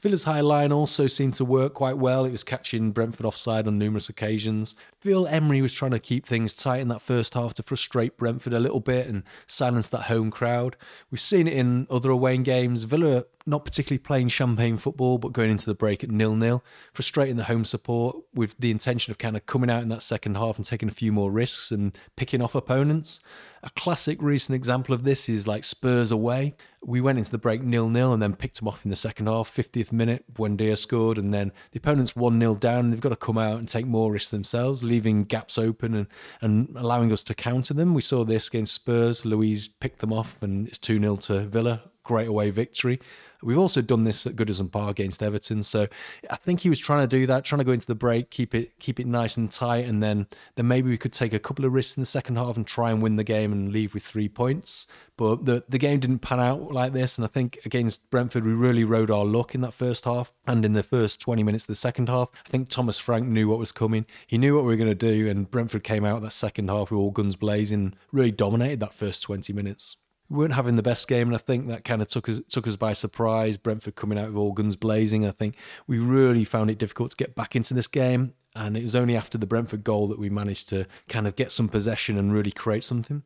Villa's 0.00 0.24
high 0.24 0.40
line 0.40 0.72
also 0.72 1.06
seemed 1.06 1.34
to 1.34 1.44
work 1.44 1.74
quite 1.74 1.98
well. 1.98 2.24
It 2.24 2.32
was 2.32 2.44
catching 2.44 2.92
Brentford 2.92 3.26
offside 3.26 3.66
on 3.66 3.78
numerous 3.78 4.08
occasions. 4.08 4.74
Phil 5.00 5.26
Emery 5.26 5.62
was 5.62 5.72
trying 5.72 5.92
to 5.92 5.98
keep 5.98 6.26
things 6.26 6.54
tight 6.54 6.80
in 6.80 6.88
that 6.88 7.02
first 7.02 7.34
half 7.34 7.54
to 7.54 7.62
frustrate 7.62 8.16
Brentford 8.16 8.52
a 8.52 8.60
little 8.60 8.80
bit 8.80 9.06
and 9.06 9.22
silence 9.46 9.88
that 9.88 10.02
home 10.02 10.30
crowd. 10.30 10.76
We've 11.10 11.20
seen 11.20 11.46
it 11.46 11.54
in 11.54 11.86
other 11.90 12.10
away 12.10 12.36
games. 12.38 12.82
Villa 12.84 13.24
not 13.46 13.64
particularly 13.64 13.98
playing 13.98 14.28
champagne 14.28 14.76
football, 14.76 15.18
but 15.18 15.32
going 15.32 15.50
into 15.50 15.66
the 15.66 15.74
break 15.74 16.02
at 16.02 16.10
nil 16.10 16.34
nil, 16.34 16.64
frustrating 16.92 17.36
the 17.36 17.44
home 17.44 17.64
support 17.64 18.16
with 18.34 18.56
the 18.58 18.72
intention 18.72 19.12
of 19.12 19.18
kind 19.18 19.36
of 19.36 19.46
coming 19.46 19.70
out 19.70 19.82
in 19.82 19.88
that 19.88 20.02
second 20.02 20.36
half 20.36 20.56
and 20.56 20.64
taking 20.64 20.88
a 20.88 20.92
few 20.92 21.12
more 21.12 21.30
risks 21.30 21.70
and 21.70 21.96
picking 22.16 22.42
off 22.42 22.56
opponents. 22.56 23.20
A 23.66 23.70
classic 23.70 24.22
recent 24.22 24.54
example 24.54 24.94
of 24.94 25.02
this 25.02 25.28
is 25.28 25.48
like 25.48 25.64
Spurs 25.64 26.12
away. 26.12 26.54
We 26.84 27.00
went 27.00 27.18
into 27.18 27.32
the 27.32 27.36
break 27.36 27.62
nil 27.62 27.88
nil 27.88 28.12
and 28.12 28.22
then 28.22 28.36
picked 28.36 28.60
them 28.60 28.68
off 28.68 28.84
in 28.84 28.90
the 28.90 28.96
second 28.96 29.26
half. 29.26 29.52
50th 29.52 29.90
minute, 29.90 30.24
Buendia 30.32 30.78
scored, 30.78 31.18
and 31.18 31.34
then 31.34 31.50
the 31.72 31.78
opponent's 31.78 32.14
1 32.14 32.38
0 32.38 32.54
down. 32.54 32.84
And 32.84 32.92
they've 32.92 33.00
got 33.00 33.08
to 33.08 33.16
come 33.16 33.36
out 33.36 33.58
and 33.58 33.68
take 33.68 33.84
more 33.84 34.12
risks 34.12 34.30
themselves, 34.30 34.84
leaving 34.84 35.24
gaps 35.24 35.58
open 35.58 35.96
and, 35.96 36.06
and 36.40 36.76
allowing 36.76 37.10
us 37.10 37.24
to 37.24 37.34
counter 37.34 37.74
them. 37.74 37.92
We 37.92 38.02
saw 38.02 38.24
this 38.24 38.46
against 38.46 38.72
Spurs. 38.72 39.26
Luiz 39.26 39.66
picked 39.66 39.98
them 39.98 40.12
off, 40.12 40.40
and 40.40 40.68
it's 40.68 40.78
2 40.78 41.00
0 41.00 41.16
to 41.16 41.40
Villa. 41.40 41.82
Great 42.04 42.28
away 42.28 42.50
victory. 42.50 43.00
We've 43.42 43.58
also 43.58 43.82
done 43.82 44.04
this 44.04 44.26
at 44.26 44.36
Goodison 44.36 44.70
Park 44.70 44.98
against 44.98 45.22
Everton, 45.22 45.62
so 45.62 45.86
I 46.30 46.36
think 46.36 46.60
he 46.60 46.68
was 46.68 46.78
trying 46.78 47.02
to 47.02 47.06
do 47.06 47.26
that, 47.26 47.44
trying 47.44 47.58
to 47.60 47.64
go 47.64 47.72
into 47.72 47.86
the 47.86 47.94
break, 47.94 48.30
keep 48.30 48.54
it 48.54 48.78
keep 48.78 48.98
it 48.98 49.06
nice 49.06 49.36
and 49.36 49.50
tight, 49.50 49.86
and 49.86 50.02
then 50.02 50.26
then 50.54 50.66
maybe 50.68 50.88
we 50.88 50.98
could 50.98 51.12
take 51.12 51.32
a 51.32 51.38
couple 51.38 51.64
of 51.64 51.72
risks 51.72 51.96
in 51.96 52.02
the 52.02 52.06
second 52.06 52.36
half 52.36 52.56
and 52.56 52.66
try 52.66 52.90
and 52.90 53.02
win 53.02 53.16
the 53.16 53.24
game 53.24 53.52
and 53.52 53.72
leave 53.72 53.94
with 53.94 54.02
three 54.02 54.28
points. 54.28 54.86
But 55.16 55.46
the 55.46 55.64
the 55.68 55.78
game 55.78 56.00
didn't 56.00 56.20
pan 56.20 56.40
out 56.40 56.72
like 56.72 56.92
this, 56.92 57.18
and 57.18 57.24
I 57.24 57.28
think 57.28 57.58
against 57.64 58.10
Brentford 58.10 58.44
we 58.44 58.52
really 58.52 58.84
rode 58.84 59.10
our 59.10 59.24
luck 59.24 59.54
in 59.54 59.60
that 59.62 59.74
first 59.74 60.04
half 60.04 60.32
and 60.46 60.64
in 60.64 60.72
the 60.72 60.82
first 60.82 61.20
20 61.20 61.42
minutes 61.42 61.64
of 61.64 61.68
the 61.68 61.74
second 61.74 62.08
half. 62.08 62.30
I 62.46 62.50
think 62.50 62.68
Thomas 62.68 62.98
Frank 62.98 63.26
knew 63.26 63.48
what 63.48 63.58
was 63.58 63.72
coming. 63.72 64.06
He 64.26 64.38
knew 64.38 64.54
what 64.54 64.64
we 64.64 64.68
were 64.68 64.76
going 64.76 64.88
to 64.88 64.94
do, 64.94 65.28
and 65.28 65.50
Brentford 65.50 65.84
came 65.84 66.04
out 66.04 66.22
that 66.22 66.32
second 66.32 66.68
half 66.68 66.90
with 66.90 66.98
all 66.98 67.10
guns 67.10 67.36
blazing, 67.36 67.94
really 68.12 68.32
dominated 68.32 68.80
that 68.80 68.94
first 68.94 69.22
20 69.22 69.52
minutes 69.52 69.96
we 70.28 70.38
weren't 70.38 70.54
having 70.54 70.76
the 70.76 70.82
best 70.82 71.08
game, 71.08 71.28
and 71.28 71.36
I 71.36 71.38
think 71.38 71.68
that 71.68 71.84
kind 71.84 72.02
of 72.02 72.08
took 72.08 72.28
us 72.28 72.40
took 72.48 72.66
us 72.66 72.76
by 72.76 72.92
surprise. 72.92 73.56
Brentford 73.56 73.94
coming 73.94 74.18
out 74.18 74.28
with 74.28 74.36
all 74.36 74.52
guns 74.52 74.76
blazing. 74.76 75.26
I 75.26 75.30
think 75.30 75.56
we 75.86 75.98
really 75.98 76.44
found 76.44 76.70
it 76.70 76.78
difficult 76.78 77.10
to 77.10 77.16
get 77.16 77.34
back 77.34 77.54
into 77.54 77.74
this 77.74 77.86
game, 77.86 78.34
and 78.54 78.76
it 78.76 78.82
was 78.82 78.94
only 78.94 79.16
after 79.16 79.38
the 79.38 79.46
Brentford 79.46 79.84
goal 79.84 80.08
that 80.08 80.18
we 80.18 80.30
managed 80.30 80.68
to 80.70 80.86
kind 81.08 81.26
of 81.26 81.36
get 81.36 81.52
some 81.52 81.68
possession 81.68 82.18
and 82.18 82.32
really 82.32 82.50
create 82.50 82.84
something. 82.84 83.22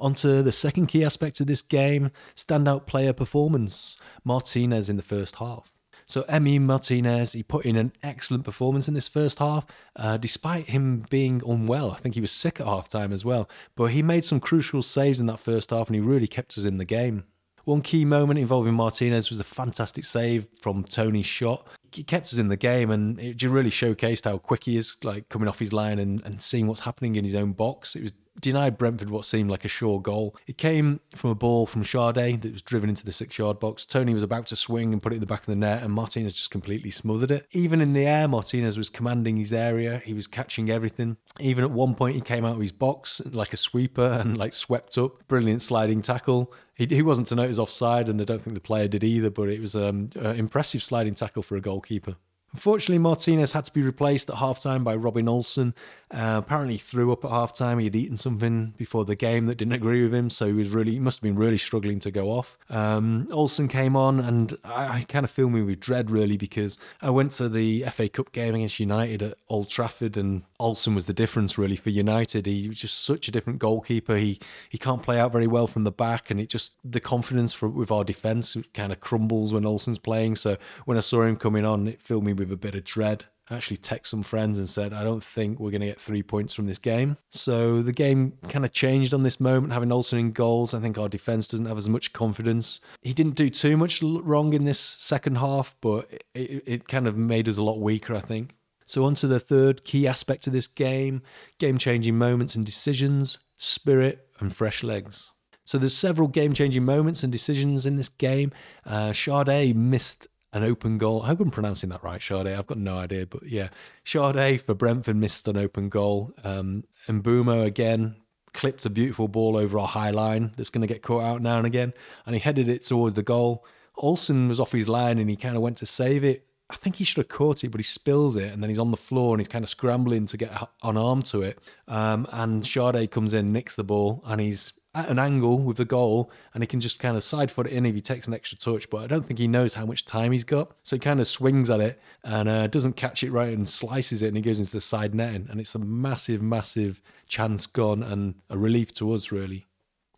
Onto 0.00 0.42
the 0.42 0.52
second 0.52 0.86
key 0.86 1.04
aspect 1.04 1.40
of 1.40 1.46
this 1.46 1.62
game: 1.62 2.10
standout 2.36 2.86
player 2.86 3.12
performance. 3.12 3.96
Martinez 4.24 4.88
in 4.88 4.96
the 4.96 5.02
first 5.02 5.36
half. 5.36 5.73
So 6.06 6.22
Emi 6.22 6.60
Martinez, 6.60 7.32
he 7.32 7.42
put 7.42 7.64
in 7.64 7.76
an 7.76 7.92
excellent 8.02 8.44
performance 8.44 8.88
in 8.88 8.94
this 8.94 9.08
first 9.08 9.38
half, 9.38 9.66
uh, 9.96 10.16
despite 10.16 10.66
him 10.66 11.04
being 11.10 11.42
unwell. 11.46 11.92
I 11.92 11.96
think 11.96 12.14
he 12.14 12.20
was 12.20 12.32
sick 12.32 12.60
at 12.60 12.66
half 12.66 12.88
time 12.88 13.12
as 13.12 13.24
well. 13.24 13.48
But 13.74 13.86
he 13.86 14.02
made 14.02 14.24
some 14.24 14.40
crucial 14.40 14.82
saves 14.82 15.20
in 15.20 15.26
that 15.26 15.40
first 15.40 15.70
half 15.70 15.88
and 15.88 15.94
he 15.94 16.00
really 16.00 16.26
kept 16.26 16.58
us 16.58 16.64
in 16.64 16.78
the 16.78 16.84
game. 16.84 17.24
One 17.64 17.80
key 17.80 18.04
moment 18.04 18.38
involving 18.38 18.74
Martinez 18.74 19.30
was 19.30 19.40
a 19.40 19.44
fantastic 19.44 20.04
save 20.04 20.46
from 20.60 20.84
Toney's 20.84 21.24
shot. 21.24 21.66
He 21.92 22.04
kept 22.04 22.26
us 22.26 22.38
in 22.38 22.48
the 22.48 22.58
game 22.58 22.90
and 22.90 23.18
it 23.18 23.42
really 23.42 23.70
showcased 23.70 24.24
how 24.24 24.36
quick 24.36 24.64
he 24.64 24.76
is, 24.76 24.96
like 25.02 25.30
coming 25.30 25.48
off 25.48 25.60
his 25.60 25.72
line 25.72 25.98
and, 25.98 26.22
and 26.26 26.42
seeing 26.42 26.66
what's 26.66 26.80
happening 26.80 27.16
in 27.16 27.24
his 27.24 27.34
own 27.34 27.52
box. 27.52 27.96
It 27.96 28.02
was 28.02 28.12
denied 28.40 28.78
Brentford 28.78 29.10
what 29.10 29.24
seemed 29.24 29.50
like 29.50 29.64
a 29.64 29.68
sure 29.68 30.00
goal. 30.00 30.36
It 30.46 30.58
came 30.58 31.00
from 31.14 31.30
a 31.30 31.34
ball 31.34 31.66
from 31.66 31.82
Schade 31.82 32.42
that 32.42 32.52
was 32.52 32.62
driven 32.62 32.88
into 32.88 33.04
the 33.04 33.12
six 33.12 33.38
yard 33.38 33.60
box. 33.60 33.86
Toney 33.86 34.14
was 34.14 34.22
about 34.22 34.46
to 34.46 34.56
swing 34.56 34.92
and 34.92 35.02
put 35.02 35.12
it 35.12 35.16
in 35.16 35.20
the 35.20 35.26
back 35.26 35.40
of 35.40 35.46
the 35.46 35.56
net, 35.56 35.82
and 35.82 35.92
Martinez 35.92 36.34
just 36.34 36.50
completely 36.50 36.90
smothered 36.90 37.30
it. 37.30 37.46
Even 37.52 37.80
in 37.80 37.92
the 37.92 38.06
air, 38.06 38.28
Martinez 38.28 38.76
was 38.76 38.88
commanding 38.88 39.36
his 39.36 39.52
area. 39.52 40.02
He 40.04 40.14
was 40.14 40.26
catching 40.26 40.70
everything. 40.70 41.16
Even 41.40 41.64
at 41.64 41.70
one 41.70 41.94
point, 41.94 42.16
he 42.16 42.20
came 42.20 42.44
out 42.44 42.54
of 42.54 42.60
his 42.60 42.72
box 42.72 43.20
like 43.30 43.52
a 43.52 43.56
sweeper 43.56 44.18
and 44.20 44.36
like 44.36 44.54
swept 44.54 44.98
up. 44.98 45.26
Brilliant 45.28 45.62
sliding 45.62 46.02
tackle. 46.02 46.52
He, 46.74 46.86
he 46.86 47.02
wasn't 47.02 47.28
to 47.28 47.36
notice 47.36 47.58
offside, 47.58 48.08
and 48.08 48.20
I 48.20 48.24
don't 48.24 48.42
think 48.42 48.54
the 48.54 48.60
player 48.60 48.88
did 48.88 49.04
either, 49.04 49.30
but 49.30 49.48
it 49.48 49.60
was 49.60 49.74
um, 49.74 50.10
an 50.16 50.36
impressive 50.36 50.82
sliding 50.82 51.14
tackle 51.14 51.42
for 51.42 51.56
a 51.56 51.60
goalkeeper. 51.60 52.16
Unfortunately, 52.54 52.98
Martinez 52.98 53.50
had 53.50 53.64
to 53.64 53.72
be 53.72 53.82
replaced 53.82 54.30
at 54.30 54.36
halftime 54.36 54.84
by 54.84 54.94
Robin 54.94 55.28
Olsen. 55.28 55.74
Uh, 56.14 56.38
apparently, 56.38 56.78
threw 56.78 57.12
up 57.12 57.24
at 57.24 57.30
halftime. 57.32 57.78
He 57.78 57.84
had 57.84 57.96
eaten 57.96 58.16
something 58.16 58.72
before 58.76 59.04
the 59.04 59.16
game 59.16 59.46
that 59.46 59.56
didn't 59.56 59.72
agree 59.72 60.04
with 60.04 60.14
him, 60.14 60.30
so 60.30 60.46
he 60.46 60.52
was 60.52 60.70
really 60.70 60.92
he 60.92 61.00
must 61.00 61.18
have 61.18 61.22
been 61.22 61.34
really 61.34 61.58
struggling 61.58 61.98
to 62.00 62.10
go 62.12 62.30
off. 62.30 62.56
Um, 62.70 63.26
Olsen 63.32 63.66
came 63.66 63.96
on, 63.96 64.20
and 64.20 64.56
I, 64.62 64.98
I 64.98 65.04
kind 65.08 65.24
of 65.24 65.30
filled 65.30 65.52
me 65.52 65.62
with 65.62 65.80
dread 65.80 66.10
really 66.10 66.36
because 66.36 66.78
I 67.02 67.10
went 67.10 67.32
to 67.32 67.48
the 67.48 67.82
FA 67.90 68.08
Cup 68.08 68.30
game 68.30 68.54
against 68.54 68.78
United 68.78 69.22
at 69.22 69.38
Old 69.48 69.68
Trafford, 69.68 70.16
and 70.16 70.42
Olsen 70.60 70.94
was 70.94 71.06
the 71.06 71.12
difference 71.12 71.58
really 71.58 71.76
for 71.76 71.90
United. 71.90 72.46
He 72.46 72.68
was 72.68 72.76
just 72.76 73.02
such 73.02 73.26
a 73.26 73.32
different 73.32 73.58
goalkeeper. 73.58 74.16
He 74.16 74.38
he 74.68 74.78
can't 74.78 75.02
play 75.02 75.18
out 75.18 75.32
very 75.32 75.48
well 75.48 75.66
from 75.66 75.82
the 75.82 75.90
back, 75.90 76.30
and 76.30 76.40
it 76.40 76.48
just 76.48 76.74
the 76.84 77.00
confidence 77.00 77.52
for, 77.52 77.68
with 77.68 77.90
our 77.90 78.04
defence 78.04 78.56
kind 78.72 78.92
of 78.92 79.00
crumbles 79.00 79.52
when 79.52 79.66
Olsen's 79.66 79.98
playing. 79.98 80.36
So 80.36 80.58
when 80.84 80.96
I 80.96 81.00
saw 81.00 81.22
him 81.22 81.34
coming 81.34 81.64
on, 81.64 81.88
it 81.88 82.00
filled 82.00 82.24
me 82.24 82.32
with 82.32 82.52
a 82.52 82.56
bit 82.56 82.76
of 82.76 82.84
dread. 82.84 83.24
Actually 83.50 83.76
text 83.76 84.10
some 84.10 84.22
friends 84.22 84.58
and 84.58 84.68
said, 84.68 84.94
I 84.94 85.04
don't 85.04 85.22
think 85.22 85.60
we're 85.60 85.70
going 85.70 85.82
to 85.82 85.86
get 85.86 86.00
three 86.00 86.22
points 86.22 86.54
from 86.54 86.66
this 86.66 86.78
game. 86.78 87.18
So 87.30 87.82
the 87.82 87.92
game 87.92 88.38
kind 88.48 88.64
of 88.64 88.72
changed 88.72 89.12
on 89.12 89.22
this 89.22 89.38
moment, 89.38 89.72
having 89.72 89.92
Olsen 89.92 90.18
in 90.18 90.32
goals. 90.32 90.72
I 90.72 90.80
think 90.80 90.96
our 90.96 91.10
defence 91.10 91.46
doesn't 91.48 91.66
have 91.66 91.76
as 91.76 91.88
much 91.88 92.14
confidence. 92.14 92.80
He 93.02 93.12
didn't 93.12 93.34
do 93.34 93.50
too 93.50 93.76
much 93.76 94.02
wrong 94.02 94.54
in 94.54 94.64
this 94.64 94.80
second 94.80 95.36
half, 95.36 95.76
but 95.82 96.10
it, 96.34 96.62
it 96.66 96.88
kind 96.88 97.06
of 97.06 97.18
made 97.18 97.48
us 97.48 97.58
a 97.58 97.62
lot 97.62 97.80
weaker, 97.80 98.14
I 98.14 98.20
think. 98.20 98.56
So, 98.86 99.04
on 99.04 99.14
to 99.16 99.26
the 99.26 99.40
third 99.40 99.84
key 99.84 100.06
aspect 100.06 100.46
of 100.46 100.52
this 100.52 100.66
game 100.66 101.22
game 101.58 101.78
changing 101.78 102.18
moments 102.18 102.54
and 102.54 102.66
decisions, 102.66 103.38
spirit, 103.56 104.28
and 104.40 104.54
fresh 104.54 104.82
legs. 104.82 105.32
So, 105.64 105.78
there's 105.78 105.96
several 105.96 106.28
game 106.28 106.52
changing 106.52 106.84
moments 106.84 107.22
and 107.22 107.32
decisions 107.32 107.86
in 107.86 107.96
this 107.96 108.10
game. 108.10 108.52
Uh, 108.84 109.12
Schade 109.12 109.74
missed 109.74 110.28
an 110.54 110.62
open 110.62 110.96
goal. 110.98 111.22
I 111.22 111.26
hope 111.26 111.40
I'm 111.40 111.50
pronouncing 111.50 111.90
that 111.90 112.02
right, 112.02 112.20
Schade. 112.20 112.46
I've 112.46 112.66
got 112.66 112.78
no 112.78 112.96
idea, 112.96 113.26
but 113.26 113.42
yeah, 113.42 113.68
Schade 114.04 114.60
for 114.62 114.74
Brentford 114.74 115.16
missed 115.16 115.46
an 115.48 115.56
open 115.56 115.88
goal. 115.88 116.32
Um, 116.44 116.84
and 117.06 117.22
Mbeumo 117.22 117.66
again 117.66 118.16
clipped 118.54 118.86
a 118.86 118.90
beautiful 118.90 119.26
ball 119.26 119.56
over 119.56 119.78
our 119.78 119.88
high 119.88 120.10
line 120.10 120.52
that's 120.56 120.70
going 120.70 120.86
to 120.86 120.92
get 120.92 121.02
caught 121.02 121.24
out 121.24 121.42
now 121.42 121.58
and 121.58 121.66
again, 121.66 121.92
and 122.24 122.34
he 122.34 122.40
headed 122.40 122.68
it 122.68 122.82
towards 122.82 123.14
the 123.14 123.22
goal. 123.22 123.66
Olsen 123.96 124.48
was 124.48 124.60
off 124.60 124.72
his 124.72 124.88
line 124.88 125.18
and 125.18 125.28
he 125.28 125.36
kind 125.36 125.56
of 125.56 125.62
went 125.62 125.76
to 125.78 125.86
save 125.86 126.24
it. 126.24 126.46
I 126.70 126.76
think 126.76 126.96
he 126.96 127.04
should 127.04 127.18
have 127.18 127.28
caught 127.28 127.62
it, 127.62 127.68
but 127.70 127.78
he 127.78 127.84
spills 127.84 128.36
it, 128.36 128.52
and 128.52 128.62
then 128.62 128.70
he's 128.70 128.78
on 128.78 128.90
the 128.90 128.96
floor 128.96 129.34
and 129.34 129.40
he's 129.40 129.48
kind 129.48 129.64
of 129.64 129.68
scrambling 129.68 130.26
to 130.26 130.36
get 130.36 130.50
on 130.82 130.96
arm 130.96 131.22
to 131.22 131.42
it. 131.42 131.58
Um, 131.88 132.26
and 132.32 132.62
Schade 132.64 133.10
comes 133.10 133.34
in, 133.34 133.52
nicks 133.52 133.76
the 133.76 133.84
ball, 133.84 134.22
and 134.24 134.40
he's 134.40 134.72
at 134.94 135.08
an 135.08 135.18
angle 135.18 135.58
with 135.58 135.76
the 135.76 135.84
goal 135.84 136.30
and 136.52 136.62
he 136.62 136.66
can 136.66 136.80
just 136.80 136.98
kind 136.98 137.16
of 137.16 137.24
side 137.24 137.50
foot 137.50 137.66
it 137.66 137.72
in 137.72 137.84
if 137.84 137.94
he 137.94 138.00
takes 138.00 138.26
an 138.26 138.34
extra 138.34 138.56
touch. 138.56 138.88
But 138.88 139.02
I 139.02 139.06
don't 139.06 139.26
think 139.26 139.38
he 139.38 139.48
knows 139.48 139.74
how 139.74 139.84
much 139.84 140.04
time 140.04 140.32
he's 140.32 140.44
got. 140.44 140.72
So 140.82 140.96
he 140.96 141.00
kind 141.00 141.20
of 141.20 141.26
swings 141.26 141.68
at 141.70 141.80
it 141.80 142.00
and 142.22 142.48
uh, 142.48 142.66
doesn't 142.68 142.96
catch 142.96 143.22
it 143.22 143.30
right 143.30 143.56
and 143.56 143.68
slices 143.68 144.22
it 144.22 144.28
and 144.28 144.36
he 144.36 144.42
goes 144.42 144.60
into 144.60 144.72
the 144.72 144.80
side 144.80 145.14
netting. 145.14 145.48
And 145.50 145.60
it's 145.60 145.74
a 145.74 145.78
massive, 145.78 146.42
massive 146.42 147.02
chance 147.26 147.66
gone 147.66 148.02
and 148.02 148.36
a 148.48 148.56
relief 148.56 148.92
to 148.94 149.12
us, 149.12 149.32
really. 149.32 149.66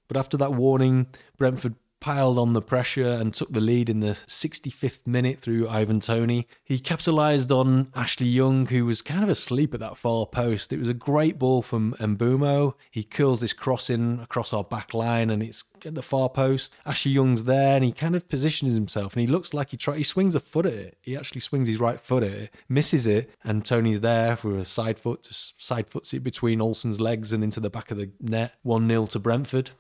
But 0.09 0.17
after 0.17 0.37
that 0.37 0.53
warning, 0.53 1.07
Brentford 1.37 1.75
piled 2.07 2.39
on 2.39 2.53
the 2.53 2.63
pressure 2.63 3.09
and 3.09 3.35
took 3.35 3.53
the 3.53 3.61
lead 3.61 3.89
in 3.89 3.99
the 3.99 4.17
65th 4.29 5.05
minute 5.09 5.41
through 5.41 5.69
Ivan 5.69 5.99
Toney. 5.99 6.47
He 6.63 6.79
capitalised 6.79 7.51
on 7.51 7.91
Ashley 7.97 8.29
Young, 8.29 8.67
who 8.67 8.87
was 8.87 9.03
kind 9.03 9.25
of 9.25 9.29
asleep 9.29 9.75
at 9.75 9.81
that 9.81 9.97
far 9.97 10.25
post. 10.25 10.73
It 10.73 10.79
was 10.79 10.89
a 10.89 10.95
great 10.95 11.37
ball 11.37 11.63
from 11.63 11.97
Mbeumo. 11.99 12.75
He 12.93 13.03
curls 13.03 13.41
this 13.41 13.53
cross 13.53 13.91
in 13.91 14.21
across 14.21 14.53
our 14.53 14.63
back 14.63 14.95
line 14.95 15.31
and 15.31 15.43
it's 15.43 15.65
at 15.85 15.97
the 15.97 16.03
far 16.03 16.29
post. 16.29 16.73
Ashley 16.87 17.11
Young's 17.11 17.43
there 17.43 17.75
and 17.75 17.83
he 17.83 17.91
kind 17.91 18.15
of 18.15 18.29
positions 18.29 18.75
himself 18.75 19.15
and 19.15 19.23
he 19.23 19.27
looks 19.27 19.53
like 19.53 19.71
he 19.71 19.77
tries, 19.77 19.99
he 19.99 20.05
swings 20.05 20.37
a 20.37 20.41
foot 20.41 20.67
at 20.67 20.75
it. 20.75 20.99
He 21.03 21.17
actually 21.17 21.41
swings 21.41 21.67
his 21.67 21.81
right 21.81 22.01
foot 22.01 22.23
at 22.23 22.31
it, 22.31 22.55
misses 22.69 23.09
it, 23.09 23.31
and 23.43 23.65
Toney's 23.65 23.99
there 23.99 24.37
for 24.37 24.57
a 24.57 24.65
side 24.65 25.01
foot, 25.01 25.25
just 25.25 25.61
side 25.61 25.89
foots 25.89 26.15
it 26.15 26.21
between 26.21 26.61
Olsen's 26.61 27.01
legs 27.01 27.33
and 27.33 27.43
into 27.43 27.59
the 27.59 27.69
back 27.69 27.91
of 27.91 27.97
the 27.97 28.11
net. 28.21 28.53
1 28.63 28.89
0 28.89 29.07
to 29.07 29.19
Brentford. 29.19 29.73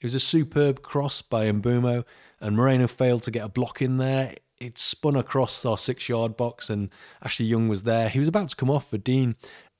It 0.00 0.06
was 0.06 0.14
a 0.14 0.20
superb 0.20 0.82
cross 0.82 1.22
by 1.22 1.50
Mbeumo, 1.50 2.04
and 2.40 2.56
Moreno 2.56 2.86
failed 2.86 3.22
to 3.24 3.30
get 3.30 3.44
a 3.44 3.48
block 3.48 3.80
in 3.80 3.96
there. 3.98 4.34
It 4.58 4.78
spun 4.78 5.16
across 5.16 5.64
our 5.64 5.78
six 5.78 6.08
yard 6.08 6.36
box, 6.36 6.70
and 6.70 6.90
Ashley 7.22 7.46
Young 7.46 7.68
was 7.68 7.84
there. 7.84 8.08
He 8.08 8.18
was 8.18 8.28
about 8.28 8.50
to 8.50 8.56
come 8.56 8.70
off 8.70 8.88
for 8.90 8.98
Digne. 8.98 9.34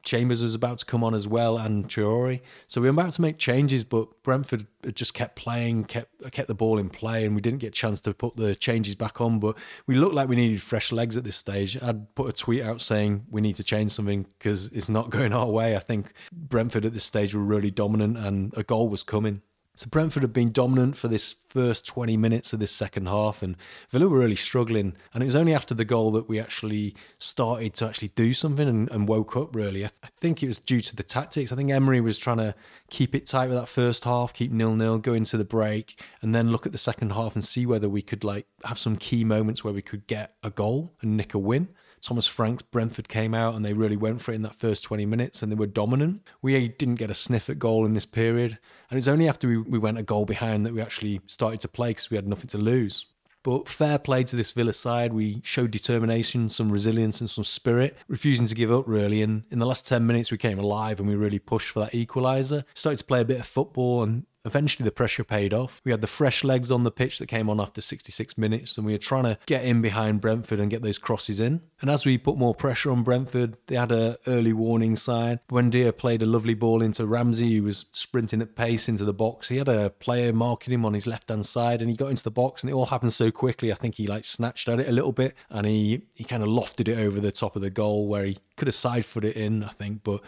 Chambers 0.04 0.42
was 0.42 0.54
about 0.54 0.78
to 0.78 0.84
come 0.84 1.02
on 1.02 1.14
as 1.14 1.26
well, 1.26 1.56
and 1.56 1.88
Traore. 1.88 2.40
So 2.66 2.80
we 2.80 2.88
were 2.88 2.92
about 2.92 3.12
to 3.12 3.22
make 3.22 3.38
changes, 3.38 3.84
but 3.84 4.22
Brentford 4.22 4.66
just 4.92 5.14
kept 5.14 5.34
playing, 5.34 5.84
kept 5.84 6.30
kept 6.30 6.46
the 6.46 6.54
ball 6.54 6.78
in 6.78 6.90
play, 6.90 7.24
and 7.24 7.34
we 7.34 7.40
didn't 7.40 7.60
get 7.60 7.68
a 7.68 7.70
chance 7.70 8.00
to 8.02 8.12
put 8.12 8.36
the 8.36 8.54
changes 8.54 8.94
back 8.94 9.20
on. 9.20 9.38
But 9.38 9.56
we 9.86 9.94
looked 9.94 10.14
like 10.14 10.28
we 10.28 10.36
needed 10.36 10.60
fresh 10.60 10.92
legs 10.92 11.16
at 11.16 11.24
this 11.24 11.36
stage. 11.36 11.82
I'd 11.82 12.14
put 12.14 12.28
a 12.28 12.32
tweet 12.32 12.62
out 12.62 12.82
saying 12.82 13.24
we 13.30 13.40
need 13.40 13.56
to 13.56 13.64
change 13.64 13.92
something 13.92 14.26
because 14.38 14.66
it's 14.72 14.90
not 14.90 15.10
going 15.16 15.32
our 15.32 15.48
way. 15.48 15.74
I 15.74 15.80
think 15.80 16.12
Brentford 16.32 16.84
at 16.84 16.92
this 16.92 17.04
stage 17.04 17.34
were 17.34 17.40
really 17.40 17.70
dominant, 17.70 18.18
and 18.18 18.52
a 18.56 18.62
goal 18.62 18.88
was 18.88 19.02
coming. 19.02 19.40
So 19.76 19.88
Brentford 19.90 20.22
had 20.22 20.32
been 20.32 20.52
dominant 20.52 20.96
for 20.96 21.08
this 21.08 21.34
first 21.48 21.84
20 21.84 22.16
minutes 22.16 22.52
of 22.52 22.60
this 22.60 22.70
second 22.70 23.08
half, 23.08 23.42
and 23.42 23.56
Villa 23.90 24.06
were 24.06 24.20
really 24.20 24.36
struggling. 24.36 24.94
And 25.12 25.20
it 25.20 25.26
was 25.26 25.34
only 25.34 25.52
after 25.52 25.74
the 25.74 25.84
goal 25.84 26.12
that 26.12 26.28
we 26.28 26.38
actually 26.38 26.94
started 27.18 27.74
to 27.74 27.86
actually 27.86 28.08
do 28.14 28.34
something 28.34 28.68
and, 28.68 28.88
and 28.92 29.08
woke 29.08 29.36
up. 29.36 29.54
Really, 29.54 29.84
I, 29.84 29.88
th- 29.88 29.98
I, 30.04 30.08
think 30.20 30.44
it 30.44 30.46
was 30.46 30.58
due 30.58 30.80
to 30.80 30.94
the 30.94 31.02
tactics. 31.02 31.50
I 31.50 31.56
think 31.56 31.72
Emery 31.72 32.00
was 32.00 32.18
trying 32.18 32.36
to 32.36 32.54
keep 32.88 33.16
it 33.16 33.26
tight 33.26 33.48
with 33.48 33.58
that 33.58 33.68
first 33.68 34.04
half, 34.04 34.32
keep 34.32 34.52
nil 34.52 34.76
nil, 34.76 34.98
go 34.98 35.12
into 35.12 35.36
the 35.36 35.44
break, 35.44 36.00
and 36.22 36.32
then 36.32 36.52
look 36.52 36.66
at 36.66 36.72
the 36.72 36.78
second 36.78 37.10
half 37.10 37.34
and 37.34 37.44
see 37.44 37.66
whether 37.66 37.88
we 37.88 38.02
could 38.02 38.22
like 38.22 38.46
have 38.64 38.78
some 38.78 38.96
key 38.96 39.24
moments 39.24 39.64
where 39.64 39.74
we 39.74 39.82
could 39.82 40.06
get 40.06 40.36
a 40.44 40.50
goal 40.50 40.92
and 41.02 41.16
nick 41.16 41.34
a 41.34 41.38
win. 41.38 41.68
Thomas 42.04 42.26
Frank's 42.26 42.62
Brentford 42.62 43.08
came 43.08 43.32
out 43.32 43.54
and 43.54 43.64
they 43.64 43.72
really 43.72 43.96
went 43.96 44.20
for 44.20 44.32
it 44.32 44.34
in 44.34 44.42
that 44.42 44.56
first 44.56 44.84
20 44.84 45.06
minutes 45.06 45.42
and 45.42 45.50
they 45.50 45.56
were 45.56 45.66
dominant. 45.66 46.20
We 46.42 46.68
didn't 46.68 46.96
get 46.96 47.10
a 47.10 47.14
sniff 47.14 47.48
at 47.48 47.58
goal 47.58 47.86
in 47.86 47.94
this 47.94 48.04
period. 48.04 48.58
And 48.90 48.98
it's 48.98 49.08
only 49.08 49.26
after 49.26 49.48
we, 49.48 49.56
we 49.56 49.78
went 49.78 49.96
a 49.96 50.02
goal 50.02 50.26
behind 50.26 50.66
that 50.66 50.74
we 50.74 50.82
actually 50.82 51.22
started 51.26 51.60
to 51.60 51.68
play 51.68 51.90
because 51.90 52.10
we 52.10 52.16
had 52.16 52.28
nothing 52.28 52.48
to 52.48 52.58
lose. 52.58 53.06
But 53.42 53.70
fair 53.70 53.98
play 53.98 54.22
to 54.24 54.36
this 54.36 54.50
Villa 54.50 54.74
side. 54.74 55.14
We 55.14 55.40
showed 55.44 55.70
determination, 55.70 56.50
some 56.50 56.70
resilience, 56.70 57.22
and 57.22 57.30
some 57.30 57.44
spirit, 57.44 57.96
refusing 58.06 58.46
to 58.48 58.54
give 58.54 58.70
up 58.70 58.86
really. 58.86 59.22
And 59.22 59.44
in 59.50 59.58
the 59.58 59.66
last 59.66 59.88
10 59.88 60.06
minutes, 60.06 60.30
we 60.30 60.36
came 60.36 60.58
alive 60.58 61.00
and 61.00 61.08
we 61.08 61.14
really 61.14 61.38
pushed 61.38 61.70
for 61.70 61.80
that 61.80 61.92
equaliser. 61.92 62.64
Started 62.74 62.98
to 62.98 63.04
play 63.06 63.22
a 63.22 63.24
bit 63.24 63.40
of 63.40 63.46
football 63.46 64.02
and 64.02 64.26
Eventually, 64.44 64.84
the 64.84 64.92
pressure 64.92 65.24
paid 65.24 65.52
off. 65.52 65.80
We 65.84 65.90
had 65.90 66.00
the 66.00 66.06
fresh 66.06 66.44
legs 66.44 66.70
on 66.70 66.84
the 66.84 66.90
pitch 66.90 67.18
that 67.18 67.26
came 67.26 67.48
on 67.48 67.60
after 67.60 67.80
66 67.80 68.36
minutes, 68.36 68.76
and 68.76 68.86
we 68.86 68.92
were 68.92 68.98
trying 68.98 69.24
to 69.24 69.38
get 69.46 69.64
in 69.64 69.82
behind 69.82 70.20
Brentford 70.20 70.60
and 70.60 70.70
get 70.70 70.82
those 70.82 70.98
crosses 70.98 71.40
in. 71.40 71.62
And 71.80 71.90
as 71.90 72.06
we 72.06 72.18
put 72.18 72.38
more 72.38 72.54
pressure 72.54 72.90
on 72.90 73.02
Brentford, 73.02 73.56
they 73.66 73.76
had 73.76 73.92
an 73.92 74.16
early 74.26 74.52
warning 74.52 74.96
sign. 74.96 75.40
Buendia 75.48 75.96
played 75.96 76.22
a 76.22 76.26
lovely 76.26 76.54
ball 76.54 76.82
into 76.82 77.06
Ramsey, 77.06 77.56
who 77.56 77.64
was 77.64 77.86
sprinting 77.92 78.42
at 78.42 78.54
pace 78.54 78.88
into 78.88 79.04
the 79.04 79.14
box. 79.14 79.48
He 79.48 79.58
had 79.58 79.68
a 79.68 79.90
player 79.90 80.32
marking 80.32 80.72
him 80.72 80.84
on 80.84 80.94
his 80.94 81.06
left 81.06 81.28
hand 81.28 81.46
side, 81.46 81.80
and 81.80 81.90
he 81.90 81.96
got 81.96 82.10
into 82.10 82.22
the 82.22 82.30
box, 82.30 82.62
and 82.62 82.70
it 82.70 82.74
all 82.74 82.86
happened 82.86 83.12
so 83.12 83.30
quickly. 83.30 83.72
I 83.72 83.76
think 83.76 83.96
he 83.96 84.06
like 84.06 84.24
snatched 84.24 84.68
at 84.68 84.80
it 84.80 84.88
a 84.88 84.92
little 84.92 85.12
bit, 85.12 85.34
and 85.50 85.66
he 85.66 86.02
he 86.14 86.24
kind 86.24 86.42
of 86.42 86.48
lofted 86.48 86.88
it 86.88 86.98
over 86.98 87.20
the 87.20 87.32
top 87.32 87.56
of 87.56 87.62
the 87.62 87.70
goal 87.70 88.08
where 88.08 88.24
he 88.24 88.38
could 88.56 88.68
have 88.68 88.74
side 88.74 89.04
foot 89.04 89.24
it 89.24 89.36
in, 89.36 89.64
I 89.64 89.70
think, 89.70 90.02
but 90.04 90.20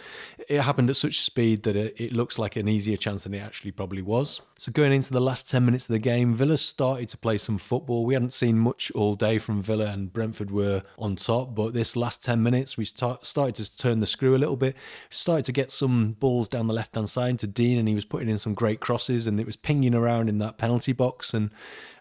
it 0.49 0.61
happened 0.61 0.91
at 0.91 0.97
such 0.97 1.21
speed 1.21 1.63
that 1.63 1.77
it, 1.77 1.95
it, 2.01 2.13
looks 2.13 2.39
like 2.39 2.57
an 2.57 2.69
easier 2.69 2.97
chance 2.97 3.25
than 3.25 3.35
it 3.35 3.39
actually 3.39 3.71
probably 3.71 4.03
was. 4.03 4.41
So 4.59 4.73
going 4.73 4.93
into 4.93 5.13
the 5.13 5.21
last 5.21 5.49
10 5.49 5.65
minutes 5.65 5.89
of 5.89 5.93
the 5.93 5.99
game, 5.99 6.35
Villa 6.35 6.59
started 6.59 7.09
to 7.11 7.19
play 7.19 7.39
some 7.39 7.59
football. 7.59 8.05
We 8.05 8.15
hadn't 8.15 8.33
seen 8.33 8.59
much 8.59 8.91
all 8.93 9.15
day 9.15 9.39
from 9.39 9.63
Villa 9.63 9.87
and 9.87 10.13
Brentford 10.13 10.51
were 10.51 10.83
on 10.99 11.17
top, 11.17 11.55
but 11.55 11.75
this 11.75 11.95
last 11.95 12.25
10 12.25 12.43
minutes, 12.43 12.77
we 12.77 12.85
start, 12.85 13.27
started 13.27 13.55
to 13.57 13.79
turn 13.79 14.01
the 14.01 14.07
screw 14.07 14.35
a 14.35 14.39
little 14.39 14.57
bit, 14.57 14.75
started 15.11 15.45
to 15.45 15.53
get 15.53 15.71
some 15.71 16.13
balls 16.19 16.49
down 16.49 16.67
the 16.67 16.75
left-hand 16.75 17.09
side 17.09 17.39
to 17.39 17.47
Digne 17.47 17.79
and 17.79 17.89
he 17.89 17.95
was 17.95 18.05
putting 18.05 18.29
in 18.29 18.39
some 18.39 18.55
great 18.55 18.81
crosses 18.81 19.27
and 19.27 19.39
it 19.39 19.47
was 19.47 19.57
pinging 19.57 19.95
around 19.95 20.29
in 20.29 20.39
that 20.39 20.59
penalty 20.59 20.93
box 20.93 21.33
and 21.35 21.51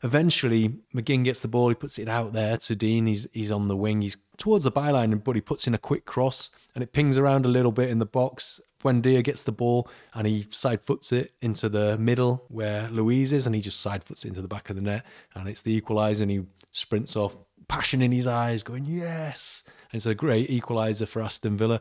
eventually 0.03 0.75
McGinn 0.93 1.23
gets 1.23 1.41
the 1.41 1.47
ball, 1.47 1.69
he 1.69 1.75
puts 1.75 1.99
it 1.99 2.07
out 2.07 2.33
there 2.33 2.57
to 2.57 2.75
Digne, 2.75 3.07
he's, 3.07 3.27
he's 3.33 3.51
on 3.51 3.67
the 3.67 3.75
wing, 3.75 4.01
he's 4.01 4.17
towards 4.37 4.63
the 4.63 4.71
byline, 4.71 5.23
but 5.23 5.35
he 5.35 5.41
puts 5.41 5.67
in 5.67 5.73
a 5.73 5.79
quick 5.79 6.05
cross 6.05 6.49
and 6.73 6.83
it 6.83 6.93
pings 6.93 7.17
around 7.17 7.45
a 7.45 7.49
little 7.49 7.71
bit 7.71 7.89
in 7.89 7.99
the 7.99 8.05
box. 8.05 8.59
Buendia 8.81 9.23
gets 9.23 9.43
the 9.43 9.51
ball 9.51 9.89
and 10.13 10.27
he 10.27 10.47
side 10.51 10.81
foots 10.81 11.11
it 11.11 11.33
into 11.41 11.69
the 11.69 11.97
middle 11.97 12.43
where 12.49 12.87
Luiz 12.89 13.33
is, 13.33 13.45
and 13.45 13.55
he 13.55 13.61
just 13.61 13.81
side 13.81 14.03
foots 14.03 14.23
it 14.23 14.29
into 14.29 14.41
the 14.41 14.47
back 14.47 14.69
of 14.69 14.75
the 14.75 14.81
net, 14.81 15.05
and 15.33 15.49
it's 15.49 15.63
the 15.63 15.79
equaliser, 15.79 16.21
and 16.21 16.31
he 16.31 16.43
sprints 16.71 17.15
off, 17.15 17.35
passion 17.67 18.01
in 18.01 18.11
his 18.11 18.27
eyes, 18.27 18.61
going 18.61 18.85
yes. 18.85 19.63
It's 19.91 20.05
a 20.05 20.13
great 20.13 20.49
equaliser 20.49 21.07
for 21.07 21.21
Aston 21.21 21.57
Villa. 21.57 21.79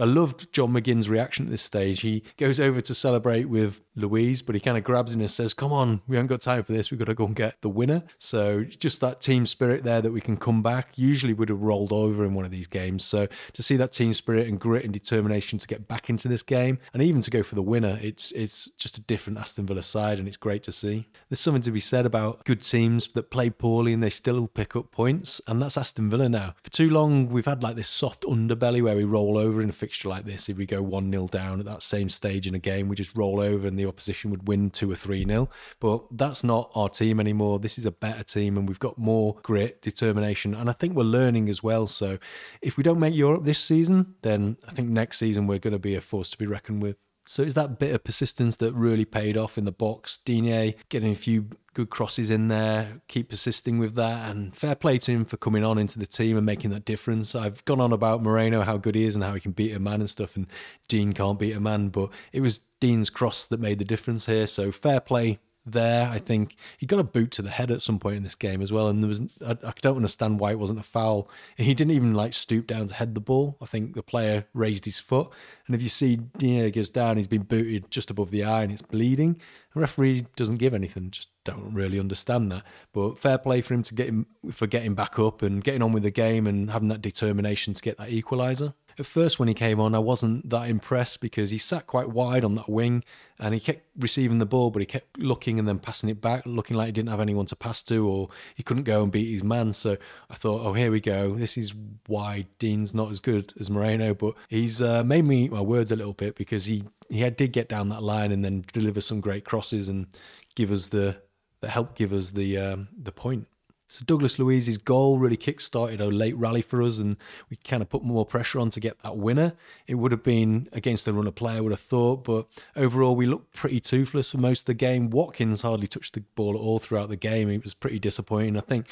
I 0.00 0.04
loved 0.04 0.52
John 0.52 0.72
McGinn's 0.72 1.10
reaction 1.10 1.46
at 1.46 1.50
this 1.50 1.62
stage. 1.62 2.00
He 2.00 2.22
goes 2.36 2.60
over 2.60 2.80
to 2.80 2.94
celebrate 2.94 3.46
with 3.46 3.82
Luiz, 3.96 4.42
but 4.42 4.54
he 4.54 4.60
kind 4.60 4.76
of 4.76 4.84
grabs 4.84 5.14
him 5.14 5.20
and 5.20 5.30
says, 5.30 5.54
Come 5.54 5.72
on, 5.72 6.02
we 6.06 6.16
haven't 6.16 6.28
got 6.28 6.40
time 6.40 6.62
for 6.62 6.72
this. 6.72 6.90
We've 6.90 6.98
got 6.98 7.06
to 7.06 7.14
go 7.14 7.26
and 7.26 7.34
get 7.34 7.60
the 7.62 7.68
winner. 7.68 8.04
So 8.18 8.64
just 8.64 9.00
that 9.00 9.20
team 9.20 9.46
spirit 9.46 9.84
there 9.84 10.00
that 10.00 10.12
we 10.12 10.20
can 10.20 10.36
come 10.36 10.62
back. 10.62 10.90
Usually 10.96 11.32
would 11.32 11.48
have 11.48 11.62
rolled 11.62 11.92
over 11.92 12.24
in 12.24 12.34
one 12.34 12.44
of 12.44 12.50
these 12.50 12.66
games. 12.66 13.04
So 13.04 13.26
to 13.52 13.62
see 13.62 13.76
that 13.76 13.92
team 13.92 14.12
spirit 14.12 14.46
and 14.46 14.60
grit 14.60 14.84
and 14.84 14.92
determination 14.92 15.58
to 15.58 15.66
get 15.66 15.88
back 15.88 16.10
into 16.10 16.28
this 16.28 16.42
game 16.42 16.78
and 16.92 17.02
even 17.02 17.20
to 17.22 17.30
go 17.30 17.42
for 17.42 17.54
the 17.54 17.62
winner, 17.62 17.98
it's 18.02 18.32
it's 18.32 18.70
just 18.72 18.98
a 18.98 19.00
different 19.00 19.38
Aston 19.38 19.66
Villa 19.66 19.82
side 19.82 20.18
and 20.18 20.28
it's 20.28 20.36
great 20.36 20.62
to 20.64 20.72
see. 20.72 21.08
There's 21.28 21.40
something 21.40 21.62
to 21.62 21.70
be 21.70 21.80
said 21.80 22.06
about 22.06 22.44
good 22.44 22.62
teams 22.62 23.08
that 23.14 23.30
play 23.30 23.50
poorly 23.50 23.92
and 23.92 24.02
they 24.02 24.10
still 24.10 24.46
pick 24.46 24.76
up 24.76 24.90
points, 24.90 25.40
and 25.46 25.60
that's 25.60 25.76
Aston 25.76 26.10
Villa 26.10 26.28
now. 26.28 26.54
For 26.62 26.70
too 26.70 26.90
long, 26.90 27.28
we've 27.28 27.46
had 27.46 27.62
like 27.62 27.76
this 27.76 27.88
soft 27.88 28.22
underbelly 28.22 28.82
where 28.82 28.96
we 28.96 29.04
roll 29.04 29.38
over 29.38 29.62
in 29.62 29.68
a 29.68 29.72
fixture 29.72 30.08
like 30.08 30.24
this. 30.24 30.48
If 30.48 30.56
we 30.56 30.66
go 30.66 30.82
1 30.82 31.10
0 31.10 31.28
down 31.28 31.60
at 31.60 31.66
that 31.66 31.82
same 31.82 32.08
stage 32.08 32.46
in 32.46 32.54
a 32.54 32.58
game, 32.58 32.88
we 32.88 32.96
just 32.96 33.16
roll 33.16 33.40
over 33.40 33.66
and 33.66 33.78
the 33.78 33.85
opposition 33.86 34.30
would 34.30 34.48
win 34.48 34.70
2 34.70 34.90
or 34.90 34.94
3 34.94 35.24
nil. 35.24 35.50
But 35.80 36.04
that's 36.10 36.44
not 36.44 36.70
our 36.74 36.88
team 36.88 37.20
anymore. 37.20 37.58
This 37.58 37.78
is 37.78 37.84
a 37.84 37.90
better 37.90 38.22
team 38.22 38.56
and 38.56 38.68
we've 38.68 38.78
got 38.78 38.98
more 38.98 39.36
grit, 39.42 39.82
determination, 39.82 40.54
and 40.54 40.68
I 40.68 40.72
think 40.72 40.94
we're 40.94 41.04
learning 41.04 41.48
as 41.48 41.62
well. 41.62 41.86
So 41.86 42.18
if 42.62 42.76
we 42.76 42.82
don't 42.82 43.00
make 43.00 43.14
Europe 43.14 43.44
this 43.44 43.60
season, 43.60 44.14
then 44.22 44.56
I 44.68 44.72
think 44.72 44.88
next 44.88 45.18
season 45.18 45.46
we're 45.46 45.58
going 45.58 45.72
to 45.72 45.78
be 45.78 45.94
a 45.94 46.00
force 46.00 46.30
to 46.30 46.38
be 46.38 46.46
reckoned 46.46 46.82
with. 46.82 46.96
So 47.28 47.42
it's 47.42 47.54
that 47.54 47.78
bit 47.78 47.94
of 47.94 48.04
persistence 48.04 48.56
that 48.58 48.72
really 48.72 49.04
paid 49.04 49.36
off 49.36 49.58
in 49.58 49.64
the 49.64 49.72
box. 49.72 50.20
Digne 50.24 50.76
getting 50.88 51.10
a 51.10 51.16
few 51.16 51.48
good 51.74 51.90
crosses 51.90 52.30
in 52.30 52.48
there, 52.48 53.02
keep 53.08 53.28
persisting 53.28 53.78
with 53.78 53.96
that, 53.96 54.30
and 54.30 54.56
fair 54.56 54.76
play 54.76 54.96
to 54.98 55.10
him 55.10 55.24
for 55.24 55.36
coming 55.36 55.64
on 55.64 55.76
into 55.76 55.98
the 55.98 56.06
team 56.06 56.36
and 56.36 56.46
making 56.46 56.70
that 56.70 56.84
difference. 56.84 57.34
I've 57.34 57.64
gone 57.64 57.80
on 57.80 57.92
about 57.92 58.22
Moreno, 58.22 58.62
how 58.62 58.76
good 58.76 58.94
he 58.94 59.04
is 59.04 59.16
and 59.16 59.24
how 59.24 59.34
he 59.34 59.40
can 59.40 59.52
beat 59.52 59.74
a 59.74 59.80
man 59.80 60.00
and 60.00 60.08
stuff, 60.08 60.36
and 60.36 60.46
Digne 60.88 61.12
can't 61.12 61.38
beat 61.38 61.56
a 61.56 61.60
man, 61.60 61.88
but 61.88 62.10
it 62.32 62.40
was 62.40 62.62
Digne's 62.80 63.10
cross 63.10 63.46
that 63.48 63.60
made 63.60 63.80
the 63.80 63.84
difference 63.84 64.26
here. 64.26 64.46
So 64.46 64.70
fair 64.70 65.00
play 65.00 65.40
there. 65.66 66.08
I 66.08 66.18
think 66.18 66.56
he 66.78 66.86
got 66.86 67.00
a 67.00 67.04
boot 67.04 67.32
to 67.32 67.42
the 67.42 67.50
head 67.50 67.70
at 67.70 67.82
some 67.82 67.98
point 67.98 68.16
in 68.16 68.22
this 68.22 68.34
game 68.34 68.62
as 68.62 68.72
well, 68.72 68.88
and 68.88 69.02
there 69.02 69.08
was 69.08 69.42
I, 69.42 69.52
I, 69.52 69.72
don't 69.82 69.96
understand 69.96 70.40
why 70.40 70.52
it 70.52 70.58
wasn't 70.58 70.80
a 70.80 70.84
foul. 70.84 71.28
He 71.56 71.74
didn't 71.74 71.92
even 71.92 72.14
like 72.14 72.32
stoop 72.32 72.66
down 72.66 72.88
to 72.88 72.94
head 72.94 73.14
the 73.14 73.20
ball. 73.20 73.56
I 73.60 73.66
think 73.66 73.94
the 73.94 74.02
player 74.02 74.46
raised 74.54 74.84
his 74.84 75.00
foot, 75.00 75.30
and 75.66 75.74
if 75.74 75.82
you 75.82 75.88
see 75.88 76.16
Digne 76.16 76.70
goes 76.70 76.90
down, 76.90 77.16
he's 77.16 77.26
been 77.26 77.42
booted 77.42 77.90
just 77.90 78.10
above 78.10 78.30
the 78.30 78.44
eye 78.44 78.62
and 78.62 78.72
it's 78.72 78.82
bleeding. 78.82 79.40
The 79.74 79.80
referee 79.80 80.26
doesn't 80.36 80.56
give 80.56 80.72
anything. 80.72 81.10
Just 81.10 81.28
don't 81.44 81.74
really 81.74 81.98
understand 81.98 82.50
that. 82.52 82.64
But 82.92 83.18
fair 83.18 83.38
play 83.38 83.60
for 83.60 83.74
him 83.74 83.82
to 83.84 83.94
get 83.94 84.08
him 84.08 84.26
for 84.52 84.66
getting 84.66 84.94
back 84.94 85.18
up 85.18 85.42
and 85.42 85.62
getting 85.62 85.82
on 85.82 85.92
with 85.92 86.02
the 86.02 86.10
game 86.10 86.46
and 86.46 86.70
having 86.70 86.88
that 86.88 87.02
determination 87.02 87.74
to 87.74 87.82
get 87.82 87.98
that 87.98 88.10
equaliser. 88.10 88.74
At 88.98 89.04
first, 89.04 89.38
when 89.38 89.48
he 89.48 89.54
came 89.54 89.78
on, 89.78 89.94
I 89.94 89.98
wasn't 89.98 90.48
that 90.48 90.70
impressed 90.70 91.20
because 91.20 91.50
he 91.50 91.58
sat 91.58 91.86
quite 91.86 92.08
wide 92.08 92.44
on 92.44 92.54
that 92.54 92.68
wing 92.68 93.04
and 93.38 93.52
he 93.52 93.60
kept 93.60 93.82
receiving 93.98 94.38
the 94.38 94.46
ball, 94.46 94.70
but 94.70 94.80
he 94.80 94.86
kept 94.86 95.18
looking 95.18 95.58
and 95.58 95.68
then 95.68 95.78
passing 95.78 96.08
it 96.08 96.22
back, 96.22 96.42
looking 96.46 96.76
like 96.76 96.86
he 96.86 96.92
didn't 96.92 97.10
have 97.10 97.20
anyone 97.20 97.44
to 97.46 97.56
pass 97.56 97.82
to 97.84 98.08
or 98.08 98.28
he 98.54 98.62
couldn't 98.62 98.84
go 98.84 99.02
and 99.02 99.12
beat 99.12 99.30
his 99.30 99.44
man. 99.44 99.74
So 99.74 99.98
I 100.30 100.34
thought, 100.34 100.64
oh, 100.64 100.72
here 100.72 100.90
we 100.90 101.00
go. 101.00 101.34
This 101.34 101.58
is 101.58 101.74
why 102.06 102.46
Digne's 102.58 102.94
not 102.94 103.10
as 103.10 103.20
good 103.20 103.52
as 103.60 103.68
Moreno, 103.68 104.14
but 104.14 104.34
he's 104.48 104.80
uh, 104.80 105.04
made 105.04 105.26
me 105.26 105.44
eat 105.44 105.52
my 105.52 105.60
words 105.60 105.92
a 105.92 105.96
little 105.96 106.14
bit 106.14 106.34
because 106.34 106.64
he, 106.64 106.84
he 107.10 107.28
did 107.28 107.52
get 107.52 107.68
down 107.68 107.90
that 107.90 108.02
line 108.02 108.32
and 108.32 108.42
then 108.42 108.64
deliver 108.72 109.02
some 109.02 109.20
great 109.20 109.44
crosses 109.44 109.88
and 109.88 110.06
give 110.54 110.72
us 110.72 110.88
the, 110.88 111.16
the 111.60 111.68
help 111.68 111.94
give 111.94 112.12
us 112.12 112.30
the 112.30 112.56
um, 112.56 112.88
the 112.96 113.12
point. 113.12 113.46
So 113.88 114.04
Douglas 114.04 114.38
Luiz's 114.38 114.78
goal 114.78 115.18
really 115.18 115.36
kick-started 115.36 116.00
a 116.00 116.06
late 116.06 116.36
rally 116.36 116.62
for 116.62 116.82
us, 116.82 116.98
and 116.98 117.16
we 117.48 117.56
kind 117.56 117.82
of 117.82 117.88
put 117.88 118.02
more 118.02 118.26
pressure 118.26 118.58
on 118.58 118.70
to 118.70 118.80
get 118.80 119.00
that 119.02 119.16
winner. 119.16 119.52
It 119.86 119.94
would 119.94 120.10
have 120.10 120.24
been 120.24 120.68
against 120.72 121.04
the 121.04 121.12
runner 121.12 121.30
player, 121.30 121.58
I 121.58 121.60
would 121.60 121.72
have 121.72 121.80
thought, 121.80 122.24
but 122.24 122.46
overall 122.74 123.14
we 123.14 123.26
looked 123.26 123.52
pretty 123.52 123.78
toothless 123.78 124.30
for 124.32 124.38
most 124.38 124.62
of 124.62 124.66
the 124.66 124.74
game. 124.74 125.10
Watkins 125.10 125.62
hardly 125.62 125.86
touched 125.86 126.14
the 126.14 126.20
ball 126.34 126.54
at 126.54 126.60
all 126.60 126.80
throughout 126.80 127.10
the 127.10 127.16
game. 127.16 127.48
It 127.48 127.62
was 127.62 127.74
pretty 127.74 128.00
disappointing. 128.00 128.56
I 128.56 128.60
think 128.60 128.86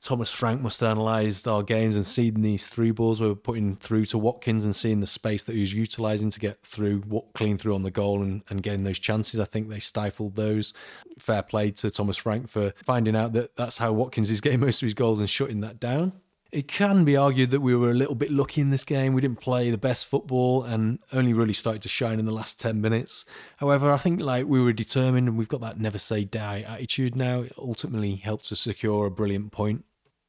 Thomas 0.00 0.30
Frank 0.30 0.60
must 0.60 0.80
have 0.80 0.92
analysed 0.92 1.48
our 1.48 1.62
games 1.62 1.96
and 1.96 2.06
seen 2.06 2.42
these 2.42 2.66
three 2.66 2.92
balls 2.92 3.20
we 3.20 3.28
were 3.28 3.34
putting 3.34 3.76
through 3.76 4.06
to 4.06 4.18
Watkins 4.18 4.64
and 4.64 4.74
seeing 4.74 5.00
the 5.00 5.06
space 5.06 5.42
that 5.42 5.54
he 5.54 5.60
was 5.60 5.72
utilising 5.72 6.30
to 6.30 6.38
get 6.38 6.62
through, 6.62 7.24
clean 7.34 7.58
through 7.58 7.74
on 7.74 7.82
the 7.82 7.90
goal 7.90 8.22
and, 8.22 8.42
and 8.48 8.62
getting 8.62 8.84
those 8.84 8.98
chances. 8.98 9.40
I 9.40 9.44
think 9.44 9.68
they 9.68 9.80
stifled 9.80 10.36
those. 10.36 10.72
Fair 11.18 11.42
play 11.42 11.72
to 11.72 11.90
Thomas 11.90 12.16
Frank 12.16 12.48
for 12.48 12.72
finding 12.84 13.16
out 13.16 13.32
that 13.32 13.56
that's 13.56 13.78
how 13.78 13.92
Watkins 13.92 14.30
is 14.30 14.40
getting 14.40 14.60
most 14.60 14.82
of 14.82 14.86
his 14.86 14.94
goals 14.94 15.18
and 15.18 15.28
shutting 15.28 15.60
that 15.62 15.80
down. 15.80 16.12
It 16.50 16.66
can 16.66 17.04
be 17.04 17.14
argued 17.14 17.50
that 17.50 17.60
we 17.60 17.76
were 17.76 17.90
a 17.90 17.94
little 17.94 18.14
bit 18.14 18.30
lucky 18.30 18.62
in 18.62 18.70
this 18.70 18.84
game. 18.84 19.12
We 19.12 19.20
didn't 19.20 19.40
play 19.40 19.70
the 19.70 19.76
best 19.76 20.06
football 20.06 20.64
and 20.64 20.98
only 21.12 21.34
really 21.34 21.52
started 21.52 21.82
to 21.82 21.90
shine 21.90 22.18
in 22.18 22.24
the 22.24 22.32
last 22.32 22.58
10 22.58 22.80
minutes. 22.80 23.26
However, 23.58 23.92
I 23.92 23.98
think 23.98 24.22
like 24.22 24.46
we 24.46 24.62
were 24.62 24.72
determined 24.72 25.28
and 25.28 25.36
we've 25.36 25.48
got 25.48 25.60
that 25.60 25.78
never 25.78 25.98
say 25.98 26.24
die 26.24 26.64
attitude 26.66 27.14
now. 27.14 27.42
It 27.42 27.52
ultimately 27.58 28.16
helped 28.16 28.50
us 28.50 28.60
secure 28.60 29.06
a 29.06 29.10
brilliant 29.10 29.52
point. 29.52 29.84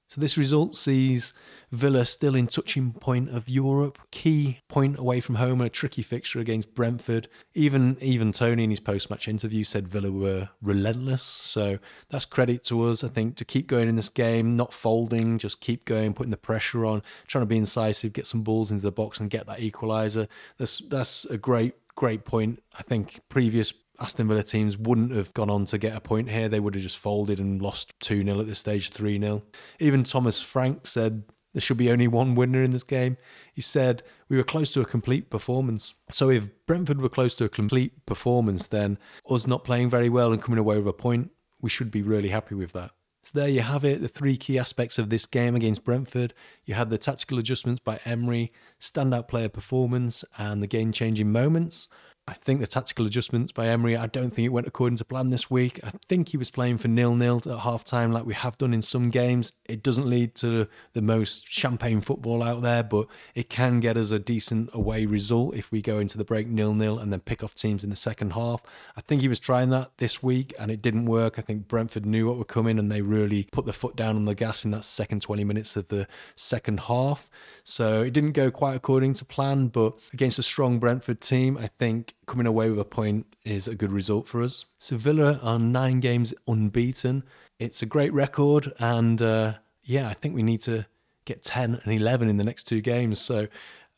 So 0.09 0.19
this 0.19 0.39
result 0.39 0.75
sees 0.75 1.33
Villa 1.71 2.03
still 2.03 2.33
in 2.33 2.47
touching 2.47 2.93
point 2.93 3.29
of 3.29 3.47
Europe, 3.47 3.99
key 4.09 4.59
point 4.67 4.97
away 4.97 5.21
from 5.21 5.35
home, 5.35 5.61
and 5.61 5.67
a 5.67 5.69
tricky 5.69 6.01
fixture 6.01 6.39
against 6.39 6.73
Brentford. 6.73 7.27
Even 7.53 7.95
even 8.01 8.31
Toney 8.31 8.63
in 8.63 8.71
his 8.71 8.79
post-match 8.79 9.27
interview 9.27 9.63
said 9.63 9.87
Villa 9.87 10.11
were 10.11 10.49
relentless. 10.63 11.21
So 11.21 11.77
that's 12.09 12.25
credit 12.25 12.63
to 12.65 12.81
us, 12.85 13.03
I 13.03 13.07
think, 13.09 13.35
to 13.35 13.45
keep 13.45 13.67
going 13.67 13.87
in 13.87 13.95
this 13.95 14.09
game, 14.09 14.55
not 14.55 14.73
folding, 14.73 15.37
just 15.37 15.61
keep 15.61 15.85
going, 15.85 16.15
putting 16.15 16.31
the 16.31 16.37
pressure 16.37 16.87
on, 16.87 17.03
trying 17.27 17.43
to 17.43 17.45
be 17.45 17.57
incisive, 17.57 18.11
get 18.11 18.25
some 18.25 18.41
balls 18.41 18.71
into 18.71 18.81
the 18.81 18.91
box 18.91 19.19
and 19.19 19.29
get 19.29 19.45
that 19.45 19.59
equaliser. 19.59 20.27
That's 20.57 20.79
that's 20.79 21.25
a 21.25 21.37
great 21.37 21.75
great 21.95 22.25
point. 22.25 22.63
I 22.79 22.81
think 22.81 23.19
previous 23.29 23.73
Aston 23.99 24.27
Villa 24.27 24.43
teams 24.43 24.77
wouldn't 24.77 25.11
have 25.11 25.33
gone 25.33 25.49
on 25.49 25.65
to 25.65 25.77
get 25.77 25.95
a 25.95 25.99
point 25.99 26.29
here. 26.29 26.47
They 26.47 26.59
would 26.59 26.75
have 26.75 26.83
just 26.83 26.97
folded 26.97 27.39
and 27.39 27.61
lost 27.61 27.93
2 27.99 28.23
0 28.23 28.39
at 28.39 28.47
this 28.47 28.59
stage, 28.59 28.89
3 28.89 29.19
0. 29.19 29.43
Even 29.79 30.03
Thomas 30.03 30.41
Frank 30.41 30.87
said 30.87 31.23
there 31.53 31.61
should 31.61 31.77
be 31.77 31.91
only 31.91 32.07
one 32.07 32.35
winner 32.35 32.61
in 32.61 32.71
this 32.71 32.83
game. 32.83 33.17
He 33.53 33.61
said, 33.61 34.03
We 34.29 34.37
were 34.37 34.43
close 34.43 34.71
to 34.73 34.81
a 34.81 34.85
complete 34.85 35.29
performance. 35.29 35.95
So 36.11 36.29
if 36.29 36.43
Brentford 36.65 37.01
were 37.01 37.09
close 37.09 37.35
to 37.35 37.45
a 37.45 37.49
complete 37.49 38.05
performance, 38.05 38.67
then 38.67 38.97
us 39.29 39.47
not 39.47 39.63
playing 39.63 39.89
very 39.89 40.09
well 40.09 40.31
and 40.31 40.41
coming 40.41 40.59
away 40.59 40.77
with 40.77 40.87
a 40.87 40.93
point, 40.93 41.31
we 41.59 41.69
should 41.69 41.91
be 41.91 42.01
really 42.01 42.29
happy 42.29 42.55
with 42.55 42.71
that. 42.73 42.91
So 43.23 43.37
there 43.37 43.49
you 43.49 43.61
have 43.61 43.83
it, 43.83 44.01
the 44.01 44.07
three 44.07 44.37
key 44.37 44.57
aspects 44.57 44.97
of 44.97 45.09
this 45.09 45.25
game 45.25 45.55
against 45.55 45.83
Brentford. 45.83 46.33
You 46.65 46.75
had 46.75 46.89
the 46.89 46.97
tactical 46.97 47.37
adjustments 47.37 47.81
by 47.81 47.99
Emery, 48.05 48.53
standout 48.79 49.27
player 49.27 49.49
performance, 49.49 50.23
and 50.37 50.63
the 50.63 50.67
game 50.67 50.91
changing 50.91 51.31
moments. 51.31 51.89
I 52.29 52.33
think 52.33 52.61
the 52.61 52.67
tactical 52.67 53.07
adjustments 53.07 53.51
by 53.51 53.67
Emery, 53.67 53.97
I 53.97 54.05
don't 54.05 54.29
think 54.31 54.45
it 54.45 54.49
went 54.49 54.67
according 54.67 54.97
to 54.97 55.05
plan 55.05 55.31
this 55.31 55.49
week. 55.49 55.79
I 55.83 55.93
think 56.07 56.29
he 56.29 56.37
was 56.37 56.51
playing 56.51 56.77
for 56.77 56.87
nil 56.87 57.15
nil 57.15 57.41
at 57.43 57.59
half 57.59 57.83
time, 57.83 58.11
like 58.11 58.23
we 58.23 58.35
have 58.35 58.55
done 58.59 58.71
in 58.71 58.83
some 58.83 59.09
games. 59.09 59.53
It 59.65 59.81
doesn't 59.81 60.07
lead 60.07 60.35
to 60.35 60.67
the 60.93 61.01
most 61.01 61.51
champagne 61.51 62.01
football 62.01 62.43
out 62.43 62.61
there, 62.61 62.83
but 62.83 63.07
it 63.33 63.49
can 63.49 63.79
get 63.79 63.97
us 63.97 64.11
a 64.11 64.19
decent 64.19 64.69
away 64.73 65.07
result 65.07 65.55
if 65.55 65.71
we 65.71 65.81
go 65.81 65.97
into 65.97 66.19
the 66.19 66.23
break 66.23 66.47
nil 66.47 66.75
nil 66.75 66.99
and 66.99 67.11
then 67.11 67.19
pick 67.19 67.43
off 67.43 67.55
teams 67.55 67.83
in 67.83 67.89
the 67.89 67.95
second 67.95 68.33
half. 68.33 68.61
I 68.95 69.01
think 69.01 69.23
he 69.23 69.27
was 69.27 69.39
trying 69.39 69.71
that 69.71 69.97
this 69.97 70.21
week 70.21 70.53
and 70.59 70.69
it 70.69 70.83
didn't 70.83 71.05
work. 71.05 71.39
I 71.39 71.41
think 71.41 71.67
Brentford 71.67 72.05
knew 72.05 72.27
what 72.27 72.37
were 72.37 72.45
coming 72.45 72.77
and 72.77 72.91
they 72.91 73.01
really 73.01 73.47
put 73.51 73.65
the 73.65 73.73
foot 73.73 73.95
down 73.95 74.15
on 74.15 74.25
the 74.25 74.35
gas 74.35 74.63
in 74.63 74.69
that 74.71 74.85
second 74.85 75.23
20 75.23 75.43
minutes 75.43 75.75
of 75.75 75.87
the 75.87 76.07
second 76.35 76.81
half. 76.81 77.27
So 77.63 78.03
it 78.03 78.13
didn't 78.13 78.33
go 78.33 78.51
quite 78.51 78.75
according 78.75 79.13
to 79.13 79.25
plan, 79.25 79.69
but 79.69 79.95
against 80.13 80.37
a 80.37 80.43
strong 80.43 80.77
Brentford 80.77 81.21
team, 81.21 81.57
I 81.57 81.67
think 81.79 82.13
coming 82.29 82.45
away 82.45 82.69
with 82.69 82.79
a 82.79 82.85
point 82.85 83.25
is 83.43 83.67
a 83.67 83.73
good 83.73 83.91
result 83.91 84.27
for 84.27 84.43
us. 84.43 84.65
Sevilla 84.77 85.39
are 85.41 85.57
nine 85.57 85.99
games 85.99 86.31
unbeaten. 86.47 87.23
It's 87.57 87.81
a 87.81 87.87
great 87.87 88.13
record, 88.13 88.71
and 88.77 89.19
uh, 89.19 89.53
yeah, 89.83 90.07
I 90.07 90.13
think 90.13 90.35
we 90.35 90.43
need 90.43 90.61
to 90.61 90.85
get 91.25 91.41
10 91.43 91.81
and 91.83 91.91
11 91.91 92.29
in 92.29 92.37
the 92.37 92.43
next 92.43 92.65
two 92.65 92.81
games. 92.81 93.19
So 93.19 93.47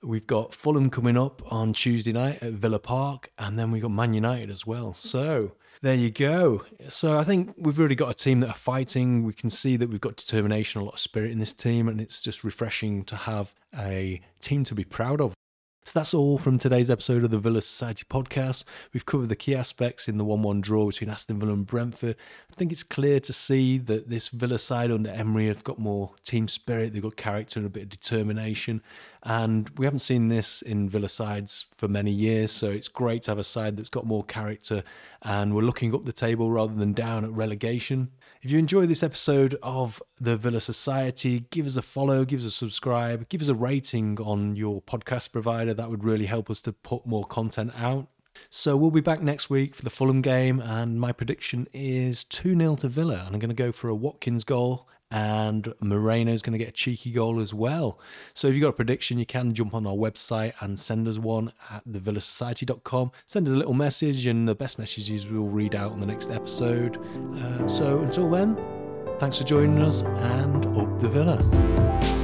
we've 0.01 0.25
got 0.25 0.53
Fulham 0.53 0.89
coming 0.89 1.17
up 1.17 1.41
on 1.51 1.73
Tuesday 1.73 2.13
night 2.13 2.41
at 2.41 2.53
Villa 2.53 2.79
Park, 2.79 3.31
and 3.37 3.59
then 3.59 3.69
we've 3.69 3.81
got 3.81 3.91
Man 3.91 4.13
United 4.13 4.49
as 4.49 4.65
well. 4.65 4.93
So 4.93 5.51
there 5.81 5.95
you 5.95 6.09
go. 6.09 6.63
So 6.87 7.19
I 7.19 7.25
think 7.25 7.53
we've 7.57 7.77
really 7.77 7.95
got 7.95 8.09
a 8.09 8.13
team 8.13 8.39
that 8.39 8.49
are 8.49 8.53
fighting. 8.53 9.23
We 9.25 9.33
can 9.33 9.49
see 9.49 9.75
that 9.75 9.89
we've 9.89 9.99
got 9.99 10.15
determination, 10.15 10.79
a 10.79 10.85
lot 10.85 10.93
of 10.93 10.99
spirit 11.01 11.31
in 11.31 11.39
this 11.39 11.53
team, 11.53 11.89
and 11.89 11.99
it's 11.99 12.21
just 12.21 12.45
refreshing 12.45 13.03
to 13.05 13.17
have 13.17 13.53
a 13.77 14.21
team 14.39 14.63
to 14.63 14.73
be 14.73 14.85
proud 14.85 15.19
of. 15.19 15.33
So 15.83 15.97
that's 15.99 16.13
all 16.13 16.37
from 16.37 16.59
today's 16.59 16.91
episode 16.91 17.23
of 17.23 17.31
the 17.31 17.39
Villa 17.39 17.59
Society 17.59 18.05
podcast. 18.07 18.65
We've 18.93 19.05
covered 19.05 19.29
the 19.29 19.35
key 19.35 19.55
aspects 19.55 20.07
in 20.07 20.19
the 20.19 20.23
1 20.23 20.43
1 20.43 20.61
draw 20.61 20.85
between 20.85 21.09
Aston 21.09 21.39
Villa 21.39 21.53
and 21.53 21.65
Brentford. 21.65 22.15
I 22.51 22.53
think 22.53 22.71
it's 22.71 22.83
clear 22.83 23.19
to 23.19 23.33
see 23.33 23.79
that 23.79 24.07
this 24.07 24.27
Villa 24.27 24.59
side 24.59 24.91
under 24.91 25.09
Emery 25.09 25.47
have 25.47 25.63
got 25.63 25.79
more 25.79 26.11
team 26.23 26.47
spirit, 26.47 26.93
they've 26.93 27.01
got 27.01 27.15
character 27.15 27.59
and 27.59 27.65
a 27.65 27.69
bit 27.69 27.83
of 27.83 27.89
determination. 27.89 28.83
And 29.23 29.69
we 29.75 29.85
haven't 29.85 29.99
seen 29.99 30.27
this 30.27 30.61
in 30.61 30.87
Villa 30.87 31.09
sides 31.09 31.65
for 31.75 31.87
many 31.87 32.11
years, 32.11 32.51
so 32.51 32.69
it's 32.69 32.87
great 32.87 33.23
to 33.23 33.31
have 33.31 33.39
a 33.39 33.43
side 33.43 33.75
that's 33.75 33.89
got 33.89 34.05
more 34.05 34.23
character 34.23 34.83
and 35.23 35.55
we're 35.55 35.63
looking 35.63 35.95
up 35.95 36.03
the 36.03 36.13
table 36.13 36.51
rather 36.51 36.75
than 36.75 36.93
down 36.93 37.25
at 37.25 37.31
relegation. 37.31 38.11
If 38.43 38.49
you 38.49 38.57
enjoy 38.57 38.87
this 38.87 39.03
episode 39.03 39.55
of 39.61 40.01
the 40.19 40.35
Villa 40.35 40.59
Society, 40.61 41.45
give 41.51 41.67
us 41.67 41.75
a 41.75 41.83
follow, 41.83 42.25
give 42.25 42.39
us 42.39 42.45
a 42.47 42.51
subscribe, 42.51 43.29
give 43.29 43.39
us 43.39 43.49
a 43.49 43.53
rating 43.53 44.19
on 44.19 44.55
your 44.55 44.81
podcast 44.81 45.31
provider. 45.31 45.75
That 45.75 45.91
would 45.91 46.03
really 46.03 46.25
help 46.25 46.49
us 46.49 46.59
to 46.63 46.73
put 46.73 47.05
more 47.05 47.23
content 47.23 47.71
out. 47.77 48.07
So 48.49 48.75
we'll 48.75 48.89
be 48.89 48.99
back 48.99 49.21
next 49.21 49.51
week 49.51 49.75
for 49.75 49.83
the 49.83 49.91
Fulham 49.91 50.23
game, 50.23 50.59
and 50.59 50.99
my 50.99 51.11
prediction 51.11 51.67
is 51.71 52.23
2 52.23 52.57
0 52.57 52.77
to 52.77 52.87
Villa. 52.87 53.25
And 53.25 53.35
I'm 53.35 53.39
going 53.39 53.49
to 53.49 53.53
go 53.53 53.71
for 53.71 53.89
a 53.89 53.95
Watkins 53.95 54.43
goal 54.43 54.89
and 55.11 55.73
Moreno's 55.81 56.41
going 56.41 56.53
to 56.53 56.57
get 56.57 56.69
a 56.69 56.73
cheeky 56.73 57.11
goal 57.11 57.39
as 57.39 57.53
well. 57.53 57.99
So 58.33 58.47
if 58.47 58.53
you've 58.53 58.61
got 58.61 58.69
a 58.69 58.73
prediction, 58.73 59.19
you 59.19 59.25
can 59.25 59.53
jump 59.53 59.73
on 59.73 59.85
our 59.85 59.93
website 59.93 60.53
and 60.61 60.79
send 60.79 61.07
us 61.07 61.17
one 61.19 61.51
at 61.69 61.85
thevillasociety.com. 61.87 63.11
Send 63.27 63.47
us 63.47 63.53
a 63.53 63.57
little 63.57 63.73
message, 63.73 64.25
and 64.25 64.47
the 64.47 64.55
best 64.55 64.79
messages 64.79 65.27
we'll 65.27 65.43
read 65.43 65.75
out 65.75 65.91
on 65.91 65.99
the 65.99 66.07
next 66.07 66.31
episode. 66.31 66.97
Uh, 67.37 67.67
so 67.67 67.99
until 67.99 68.29
then, 68.29 68.57
thanks 69.19 69.37
for 69.37 69.43
joining 69.43 69.81
us, 69.81 70.03
and 70.03 70.65
up 70.77 70.99
the 70.99 71.09
Villa. 71.09 72.20